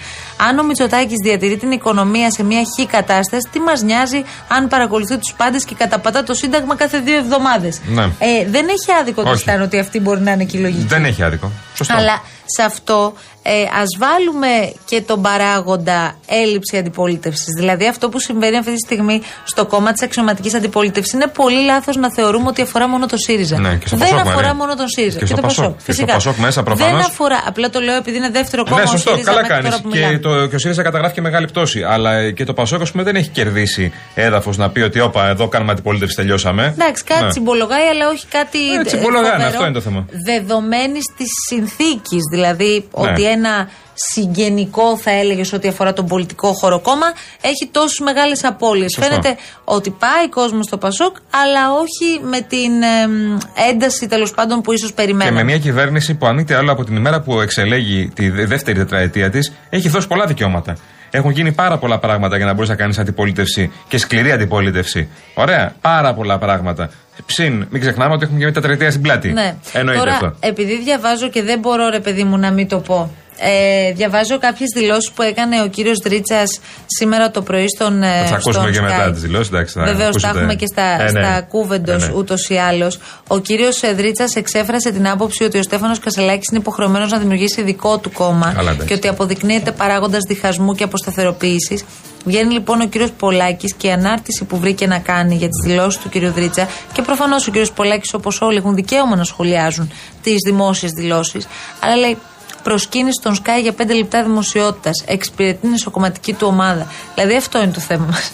Αν 0.49 0.59
ο 0.59 0.63
Μητσοτάκης 0.65 1.17
διατηρεί 1.25 1.57
την 1.57 1.71
οικονομία 1.71 2.31
σε 2.31 2.43
μια 2.45 2.61
χή 2.65 2.87
κατάσταση, 2.87 3.49
τι 3.53 3.59
μας 3.59 3.83
νοιάζει 3.83 4.25
αν 4.49 4.69
παρακολουθεί 4.69 5.19
τους 5.19 5.35
πάντες 5.37 5.65
και 5.65 5.75
καταπατά 5.75 6.23
το 6.23 6.35
Σύνταγμα 6.35 6.77
κάθε 6.77 6.99
δύο 6.99 7.17
εβδομάδες. 7.17 7.81
Ναι. 7.87 8.03
Ε, 8.03 8.49
δεν 8.49 8.69
έχει 8.69 8.93
άδικο 9.01 9.23
Όχι. 9.23 9.31
Τριστάν 9.31 9.63
ότι 9.63 9.79
αυτή 9.79 10.01
μπορεί 10.01 10.21
να 10.21 10.33
είναι 10.33 10.45
και 10.45 10.57
η 10.57 10.61
λογική. 10.61 10.87
Δεν 10.87 11.05
έχει 11.05 11.23
άδικο. 11.23 11.51
Σωστό. 11.75 11.95
Αλλά 11.97 12.23
σε 12.45 12.63
αυτό 12.63 13.15
ε, 13.43 13.63
ας 13.81 13.87
βάλουμε 13.99 14.73
και 14.85 15.01
τον 15.01 15.23
παράγοντα 15.23 16.17
έλλειψη 16.27 16.77
αντιπολίτευσης. 16.77 17.55
Δηλαδή 17.57 17.87
αυτό 17.89 18.09
που 18.09 18.19
συμβαίνει 18.21 18.57
αυτή 18.57 18.73
τη 18.73 18.79
στιγμή 18.79 19.23
στο 19.45 19.67
κόμμα 19.67 19.93
της 19.93 20.03
αξιωματικής 20.03 20.55
αντιπολίτευσης 20.55 21.13
είναι 21.13 21.27
πολύ 21.27 21.65
λάθος 21.65 21.97
να 21.97 22.13
θεωρούμε 22.13 22.49
ότι 22.49 22.63
αφορά 22.63 22.89
μόνο 22.89 23.07
το 23.07 23.17
ΣΥΡΙΖΑ. 23.17 23.59
Ναι, 23.59 23.77
και 23.77 23.87
στο 23.87 23.97
Δεν 23.97 24.09
Πασόκ, 24.09 24.19
αφορά 24.27 24.37
Μαρία. 24.37 24.55
μόνο 24.55 24.75
τον 24.77 24.89
ΣΥΡΙΖΑ. 24.89 25.19
Και 25.19 25.27
στο 25.27 25.35
το 25.35 25.41
Πασόκ. 25.43 25.65
Πασόκ. 25.65 25.77
Και 25.77 25.83
στο 25.83 25.93
Φυσικά. 25.93 26.13
Πασόκ 26.13 26.37
μέσα, 26.37 26.63
προφανώς. 26.63 26.93
Δεν 26.93 27.05
αφορά. 27.11 27.43
Απλά 27.47 27.71
το 27.71 27.81
λέω 27.81 27.97
επειδή 27.97 28.17
είναι 28.17 28.31
δεύτερο 28.31 28.65
κόμμα. 28.65 28.77
Ναι, 28.77 28.83
ο 28.83 28.87
σωστό, 28.87 29.11
ΣΥΡΙΖΑ 29.11 29.31
καλά 29.31 29.41
μέχρι 29.43 29.55
κάνεις. 29.55 29.71
τώρα 29.71 29.83
που 29.83 29.89
Και, 29.91 29.99
μιλάμε. 29.99 30.19
το, 30.19 30.47
και 30.47 30.55
ο 30.55 30.59
ΣΥΡΙΖΑ 30.59 30.83
καταγράφει 30.83 31.15
και 31.15 31.21
μεγάλη 31.21 31.47
πτώση. 31.47 31.83
Αλλά 31.83 32.31
και 32.31 32.45
το 32.45 32.53
Πασόκ, 32.55 32.81
ας 32.81 32.91
πούμε, 32.91 33.03
δεν 33.03 33.17
έχει 33.17 33.29
κερδίσει 33.29 33.93
έδαφος 34.15 34.57
να 34.57 34.71
πει 34.71 34.81
ότι, 34.81 35.01
όπα, 35.01 35.29
εδώ 35.29 35.49
κάνουμε 35.49 35.73
αντιπολίτευση, 35.73 36.17
τελειώσαμε. 36.17 36.75
Εντάξει, 36.79 37.05
κάτι 37.05 37.23
Ναι. 37.25 37.29
τσιμπολογάει, 37.31 37.87
αλλά 37.87 38.09
όχι 38.09 38.27
κάτι. 38.27 38.59
Ε, 38.81 38.85
τσιμπολογάνε, 38.85 39.29
φοβερό, 39.29 39.49
αυτό 39.49 39.65
είναι 39.65 39.73
το 39.75 39.81
θέμα. 39.81 40.07
Δεδομένης 40.27 41.05
της 41.17 41.27
συνθήκης. 41.49 42.21
Δηλαδή 42.31 42.89
Ναι. 42.97 43.09
ότι 43.09 43.25
ένα 43.33 43.69
συγγενικό, 43.95 44.97
θα 44.97 45.11
έλεγες, 45.11 45.53
ότι 45.53 45.69
αφορά 45.69 45.93
τον 45.93 46.07
πολιτικό 46.07 46.53
χώρο 46.53 46.81
κόμμα, 46.81 47.07
έχει 47.41 47.69
τόσε 47.71 48.03
μεγάλες 48.03 48.45
απώλειες. 48.45 48.93
Σωστό. 48.95 49.11
Φαίνεται 49.11 49.37
ότι 49.65 49.91
πάει 49.91 50.29
κόσμος 50.29 50.65
στο 50.65 50.77
Πασόκ, 50.79 51.17
αλλά 51.43 51.73
όχι 51.73 52.21
με 52.25 52.41
την 52.41 52.83
εμ, 53.03 53.39
ένταση 53.71 54.07
τέλος 54.09 54.31
πάντων 54.31 54.61
που 54.61 54.73
ίσως 54.73 54.89
Και 54.89 54.95
περιμέναμε. 54.95 55.37
με 55.37 55.43
μια 55.45 55.59
κυβέρνηση 55.59 56.15
που 56.15 56.27
αν 56.27 56.35
μη 56.35 56.45
τι 56.45 56.55
άλλο 56.55 56.73
από 56.73 56.85
την 56.85 56.97
ημέρα 56.97 57.21
που 57.21 57.41
εξελέγει 57.41 58.11
τη 58.15 58.29
δε- 58.31 58.47
δεύτερη 58.47 58.79
τετραετία 58.79 59.31
της, 59.31 59.53
έχει 59.71 59.89
δώσει 59.89 60.07
πολλά 60.07 60.27
δικαιώματα. 60.27 60.77
Έχουν 61.15 61.31
γίνει 61.31 61.53
πάρα 61.53 61.79
πολλά 61.79 61.99
πράγματα 61.99 62.37
για 62.37 62.47
να 62.47 62.53
μπορείς 62.53 62.69
να 62.69 62.75
κάνεις 62.77 62.99
αντιπολίτευση 62.99 63.71
και 63.89 63.99
σκληρή 63.99 64.33
αντιπολίτευση. 64.33 65.09
Ωραία, 65.35 65.75
πάρα 65.81 66.15
πολλά 66.15 66.39
πράγματα. 66.39 66.91
Ψην, 67.27 67.67
μην 67.71 67.81
ξεχνάμε 67.81 68.13
ότι 68.15 68.23
έχουμε 68.25 68.39
και 68.39 68.45
μια 68.45 68.55
τετραετία 68.55 68.91
στην 68.91 69.03
πλάτη. 69.03 69.33
Ναι. 69.33 69.55
Εννοείται 69.73 70.01
Τώρα, 70.01 70.13
αυτό. 70.13 70.35
επειδή 70.41 70.83
διαβάζω 70.83 71.29
και 71.29 71.43
δεν 71.43 71.59
μπορώ, 71.59 71.89
ρε 71.89 72.01
παιδί 72.01 72.25
μου, 72.25 72.39
να 72.39 72.51
μην 72.53 72.69
το 72.69 72.79
πω. 72.79 73.11
Ε, 73.45 73.93
διαβάζω 73.93 74.39
κάποιες 74.39 74.69
δηλώσεις 74.75 75.11
που 75.11 75.23
έκανε 75.23 75.63
ο 75.63 75.67
κύριος 75.69 75.99
Δρίτσας 75.99 76.61
σήμερα 76.87 77.31
το 77.31 77.43
πρωί 77.43 77.69
στον. 77.69 78.03
Θα 78.03 78.23
τις 78.23 78.33
ακούσουμε 78.33 78.71
και 78.71 78.81
μετά 78.81 79.11
τις 79.11 79.21
δηλώσεις. 79.21 79.51
Βεβαίως 79.75 80.17
τα 80.21 80.29
έχουμε 80.29 80.55
και 80.55 80.67
στα, 80.67 80.83
ε, 80.83 81.03
ναι. 81.03 81.09
στα 81.09 81.47
κούβεντος 81.49 82.03
Ε, 82.03 82.07
ναι. 82.07 82.13
ούτως 82.17 82.49
ή 82.49 82.57
άλλως. 82.57 82.99
Ο 83.27 83.39
κύριος 83.39 83.81
Δρίτσας 83.95 84.37
εξέφρασε 84.37 84.91
την 84.91 85.09
άποψη 85.09 85.45
ότι 85.45 85.59
ο 85.59 85.63
Στέφανος 85.63 85.99
Κασελάκης 85.99 86.49
είναι 86.51 86.61
υποχρεωμένος 86.61 87.11
να 87.11 87.19
δημιουργήσει 87.19 87.63
δικό 87.63 87.99
του 87.99 88.13
κόμμα 88.13 88.53
Καλά, 88.55 88.71
εντάξει. 88.71 88.87
και 88.87 88.95
ότι 88.95 89.09
αποδεικνύεται 89.09 89.73
παράγοντας 89.73 90.21
διχασμού 90.29 90.75
και 90.75 90.85
αποσταθεροποίησης. 90.85 91.85
Βγαίνει 92.25 92.53
λοιπόν 92.53 92.81
ο 92.81 92.87
κύριος 92.87 93.11
Πολάκης 93.11 93.75
και 93.75 93.87
η 93.87 93.91
ανάρτηση 93.91 94.45
που 94.45 94.59
βρήκε 94.59 94.87
να 94.87 94.99
κάνει 94.99 95.35
για 95.35 95.49
τις 95.49 95.61
δηλώσεις 95.65 96.01
του 96.01 96.09
κύριου 96.09 96.31
Δρίτσα 96.33 96.69
και 96.93 97.03
προφανώς 97.03 97.47
ο 97.47 97.51
κύριος 97.51 97.73
Πολάκης, 97.73 98.15
όπως 98.15 98.41
όλοι, 98.41 98.57
έχουν 98.57 98.75
δικαίωμα 98.75 99.17
να 99.17 99.25
σχολιάζουν 99.25 99.93
τις 100.23 100.37
δημόσιες 100.47 100.93
δηλώσεις. 100.93 101.47
Αλλά 101.81 101.97
λέει 101.97 102.17
προσκύνηση 102.63 103.21
στον 103.21 103.37
Sky 103.37 103.61
για 103.63 103.75
5 103.79 103.95
λεπτά 103.95 104.23
δημοσιότητας. 104.23 105.05
Εξυπηρετεί 105.07 105.67
νοσοκομματική 105.67 106.33
του 106.33 106.47
ομάδα. 106.47 106.87
Δηλαδή 107.15 107.37
αυτό 107.37 107.63
είναι 107.63 107.73
το 107.73 107.81
θέμα 107.81 108.07
μας. 108.07 108.33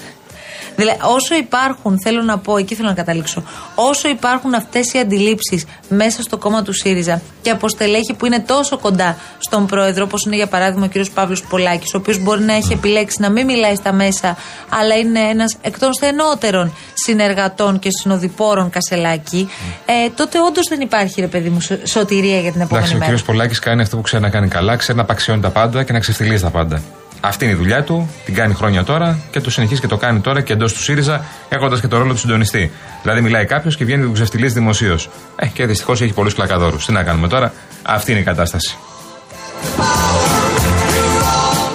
Δηλαδή, 0.78 0.98
όσο 1.02 1.34
υπάρχουν, 1.34 2.00
θέλω 2.00 2.22
να 2.22 2.38
πω, 2.38 2.56
εκεί 2.56 2.74
θέλω 2.74 2.88
να 2.88 2.94
καταλήξω, 2.94 3.42
όσο 3.74 4.08
υπάρχουν 4.08 4.54
αυτές 4.54 4.92
οι 4.92 4.98
αντιλήψεις 4.98 5.64
μέσα 5.88 6.22
στο 6.22 6.36
κόμμα 6.36 6.62
του 6.62 6.72
ΣΥΡΙΖΑ 6.72 7.20
και 7.42 7.50
από 7.50 7.68
στελέχη 7.68 8.14
που 8.14 8.26
είναι 8.26 8.40
τόσο 8.40 8.78
κοντά 8.78 9.16
στον 9.38 9.66
πρόεδρο, 9.66 10.04
όπως 10.04 10.24
είναι 10.24 10.36
για 10.36 10.46
παράδειγμα 10.46 10.84
ο 10.86 10.88
κ. 11.00 11.04
Παύλος 11.14 11.42
Πολάκης, 11.42 11.94
ο 11.94 11.98
οποίος 11.98 12.18
μπορεί 12.22 12.42
να 12.42 12.52
έχει 12.54 12.72
επιλέξει 12.72 13.16
να 13.20 13.30
μην 13.30 13.44
μιλάει 13.46 13.74
στα 13.74 13.92
μέσα, 13.92 14.36
αλλά 14.68 14.94
είναι 14.96 15.20
ένας 15.20 15.56
εκ 15.60 15.78
των 15.78 15.92
στενότερων 15.92 16.72
συνεργατών 16.94 17.78
και 17.78 17.88
συνοδοιπόρων 18.00 18.70
Κασελάκη, 18.70 19.48
ε, 19.86 20.10
τότε 20.16 20.38
όντως 20.40 20.66
δεν 20.68 20.80
υπάρχει, 20.80 21.20
ρε 21.20 21.26
παιδί 21.26 21.48
μου, 21.48 21.60
σω- 21.60 21.86
σωτηρία 21.86 22.40
για 22.40 22.52
την 22.52 22.60
επόμενη 22.60 22.66
Εντάξει, 22.76 22.90
ο 22.90 22.92
μέρα. 22.94 23.04
κύριος 23.04 23.22
Πολάκης 23.22 23.58
κάνει 23.58 23.82
αυτό 23.82 23.96
που 23.96 24.02
ξέρει 24.02 24.22
να 24.22 24.30
κάνει 24.30 24.48
καλά, 24.48 24.76
ξέρει 24.76 24.96
να 24.96 25.02
απαξιώνει 25.04 25.40
τα 25.40 25.50
πάντα 25.50 25.82
και 25.82 25.92
να 25.92 25.98
ξεφτυλίζει 25.98 26.42
τα 26.42 26.50
πάντα. 26.50 26.82
Αυτή 27.20 27.44
είναι 27.44 27.52
η 27.54 27.56
δουλειά 27.56 27.84
του, 27.84 28.10
την 28.24 28.34
κάνει 28.34 28.54
χρόνια 28.54 28.84
τώρα 28.84 29.18
και 29.30 29.40
το 29.40 29.50
συνεχίζει 29.50 29.80
και 29.80 29.86
το 29.86 29.96
κάνει 29.96 30.20
τώρα 30.20 30.40
και 30.40 30.52
εντός 30.52 30.72
του 30.72 30.82
ΣΥΡΙΖΑ, 30.82 31.24
έχοντας 31.48 31.80
και 31.80 31.86
το 31.86 31.98
ρόλο 31.98 32.12
του 32.12 32.18
συντονιστή. 32.18 32.70
Δηλαδή, 33.02 33.20
μιλάει 33.20 33.44
κάποιος 33.44 33.76
και 33.76 33.84
βγαίνει 33.84 34.00
και 34.00 34.06
τον 34.06 34.14
ξεφτυλίζει 34.14 34.54
δημοσίως. 34.54 35.10
Ε, 35.36 35.46
και 35.46 35.66
δυστυχώς 35.66 36.00
έχει 36.00 36.12
πολλούς 36.12 36.34
κλακαδόρου. 36.34 36.76
Τι 36.76 36.92
να 36.92 37.02
κάνουμε 37.02 37.28
τώρα, 37.28 37.52
αυτή 37.82 38.10
είναι 38.10 38.20
η 38.20 38.24
κατάσταση. 38.24 38.76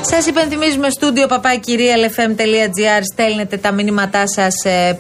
Σας 0.05 0.25
υπενθυμίζουμε 0.25 0.89
στούντιο 0.89 1.27
παπάκυριαλεφm.gr 1.27 3.01
στέλνετε 3.13 3.57
τα 3.57 3.71
μηνύματά 3.71 4.27
σας 4.27 4.53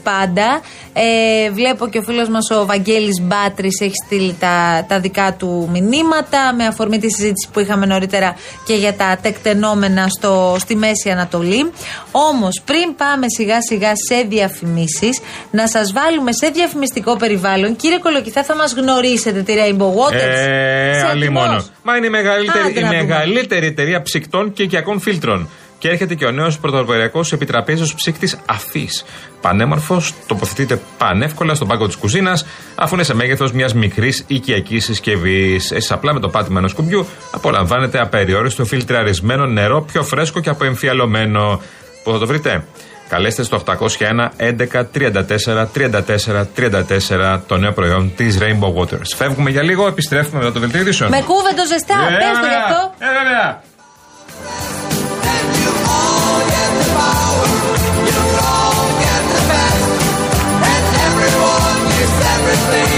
πάντα. 0.03 0.61
Ε, 0.93 1.51
βλέπω 1.51 1.87
και 1.87 1.97
ο 1.97 2.01
φίλος 2.01 2.29
μας 2.29 2.49
ο 2.49 2.65
Βαγγέλης 2.65 3.21
Μπάτρης 3.21 3.79
έχει 3.81 3.93
στείλει 4.05 4.35
τα, 4.39 4.85
τα 4.87 4.99
δικά 4.99 5.35
του 5.39 5.69
μηνύματα 5.71 6.53
με 6.57 6.65
αφορμή 6.65 6.99
τη 6.99 7.11
συζήτηση 7.11 7.47
που 7.53 7.59
είχαμε 7.59 7.85
νωρίτερα 7.85 8.35
και 8.65 8.73
για 8.73 8.93
τα 8.93 9.17
τεκτενόμενα 9.21 10.07
στο, 10.07 10.55
στη 10.59 10.75
Μέση 10.75 11.09
Ανατολή. 11.09 11.71
Όμως, 12.11 12.61
πριν 12.65 12.95
πάμε 12.97 13.25
σιγά 13.37 13.57
σιγά 13.61 13.91
σε 14.09 14.25
διαφημίσεις, 14.29 15.19
να 15.51 15.67
σας 15.67 15.91
βάλουμε 15.91 16.31
σε 16.31 16.47
διαφημιστικό 16.47 17.17
περιβάλλον. 17.17 17.75
Κύριε 17.75 17.97
Κολοκυθά, 17.97 18.43
θα 18.43 18.55
μας 18.55 18.73
γνωρίσετε 18.73 19.41
τη 19.41 19.53
Rainbow 19.57 19.87
Waters. 19.87 20.37
Ε, 20.37 20.95
Είσαι 20.95 21.05
άλλη 21.09 21.23
έτοιμος; 21.23 21.45
μόνο. 21.47 21.63
Μα 21.83 21.95
είναι 21.97 22.05
η 22.05 22.09
μεγαλύτερη, 22.09 22.65
Άντε 22.67 22.79
η 22.79 22.83
να 22.83 22.89
δούμε. 22.89 23.03
μεγαλύτερη 23.03 23.65
εταιρεία 23.65 24.01
ψυκτών 24.01 24.53
και 24.53 24.63
οικιακών 24.63 24.92
φίλτρων. 24.99 25.49
Και 25.77 25.89
έρχεται 25.89 26.15
και 26.15 26.25
ο 26.25 26.31
νέος 26.31 26.59
πρωτοποριακός 26.59 27.31
επιτραπέζος 27.31 27.95
ψύκτης 27.95 28.37
Αφής. 28.45 29.05
Πανέμορφος, 29.41 30.13
τοποθετείται 30.27 30.81
πανεύκολα 30.97 31.55
στον 31.55 31.67
πάγκο 31.67 31.87
της 31.87 31.95
κουζίνας, 31.95 32.45
αφού 32.75 32.95
είναι 32.95 33.03
σε 33.03 33.13
μέγεθος 33.15 33.51
μιας 33.51 33.73
μικρής 33.73 34.23
οικιακής 34.27 34.83
συσκευής. 34.85 35.71
Εσείς 35.71 35.91
απλά 35.91 36.13
με 36.13 36.19
το 36.19 36.29
πάτημα 36.29 36.59
ενός 36.59 36.73
κουμπιού 36.73 37.07
απολαμβάνετε 37.31 37.99
απεριόριστο 37.99 38.65
φιλτραρισμένο 38.65 39.45
νερό, 39.45 39.81
πιο 39.81 40.03
φρέσκο 40.03 40.39
και 40.39 40.49
αποεμφιαλωμένο. 40.49 41.61
Πού 42.03 42.11
θα 42.11 42.17
το 42.19 42.25
βρείτε; 42.27 42.63
Καλέστε 43.09 43.43
στο 43.43 43.63
801 43.65 44.29
11 44.37 44.85
34 44.93 45.67
34 45.73 46.47
34 46.55 47.39
το 47.47 47.57
νέο 47.57 47.71
προϊόν 47.71 48.11
της 48.15 48.37
Rainbow 48.41 48.81
Waters. 48.81 49.09
Φεύγουμε 49.15 49.49
για 49.49 49.63
λίγο, 49.63 49.87
επιστρέφουμε 49.87 50.39
μετά 50.39 50.51
το 50.51 50.59
δελτίο 50.59 50.79
ειδήσεων. 50.81 51.09
Με 51.09 51.21
κούβεντο 51.21 51.65
ζεστά, 51.67 51.93
Ε, 51.93 52.15
πες 52.17 52.25
το 52.25 52.33
γι' 52.33 52.41
βέβαια. 52.41 52.63
αυτό. 52.67 52.93
Ε, 52.99 53.23
βέβαια. 53.23 53.61
first 62.53 62.69
thing 62.69 62.92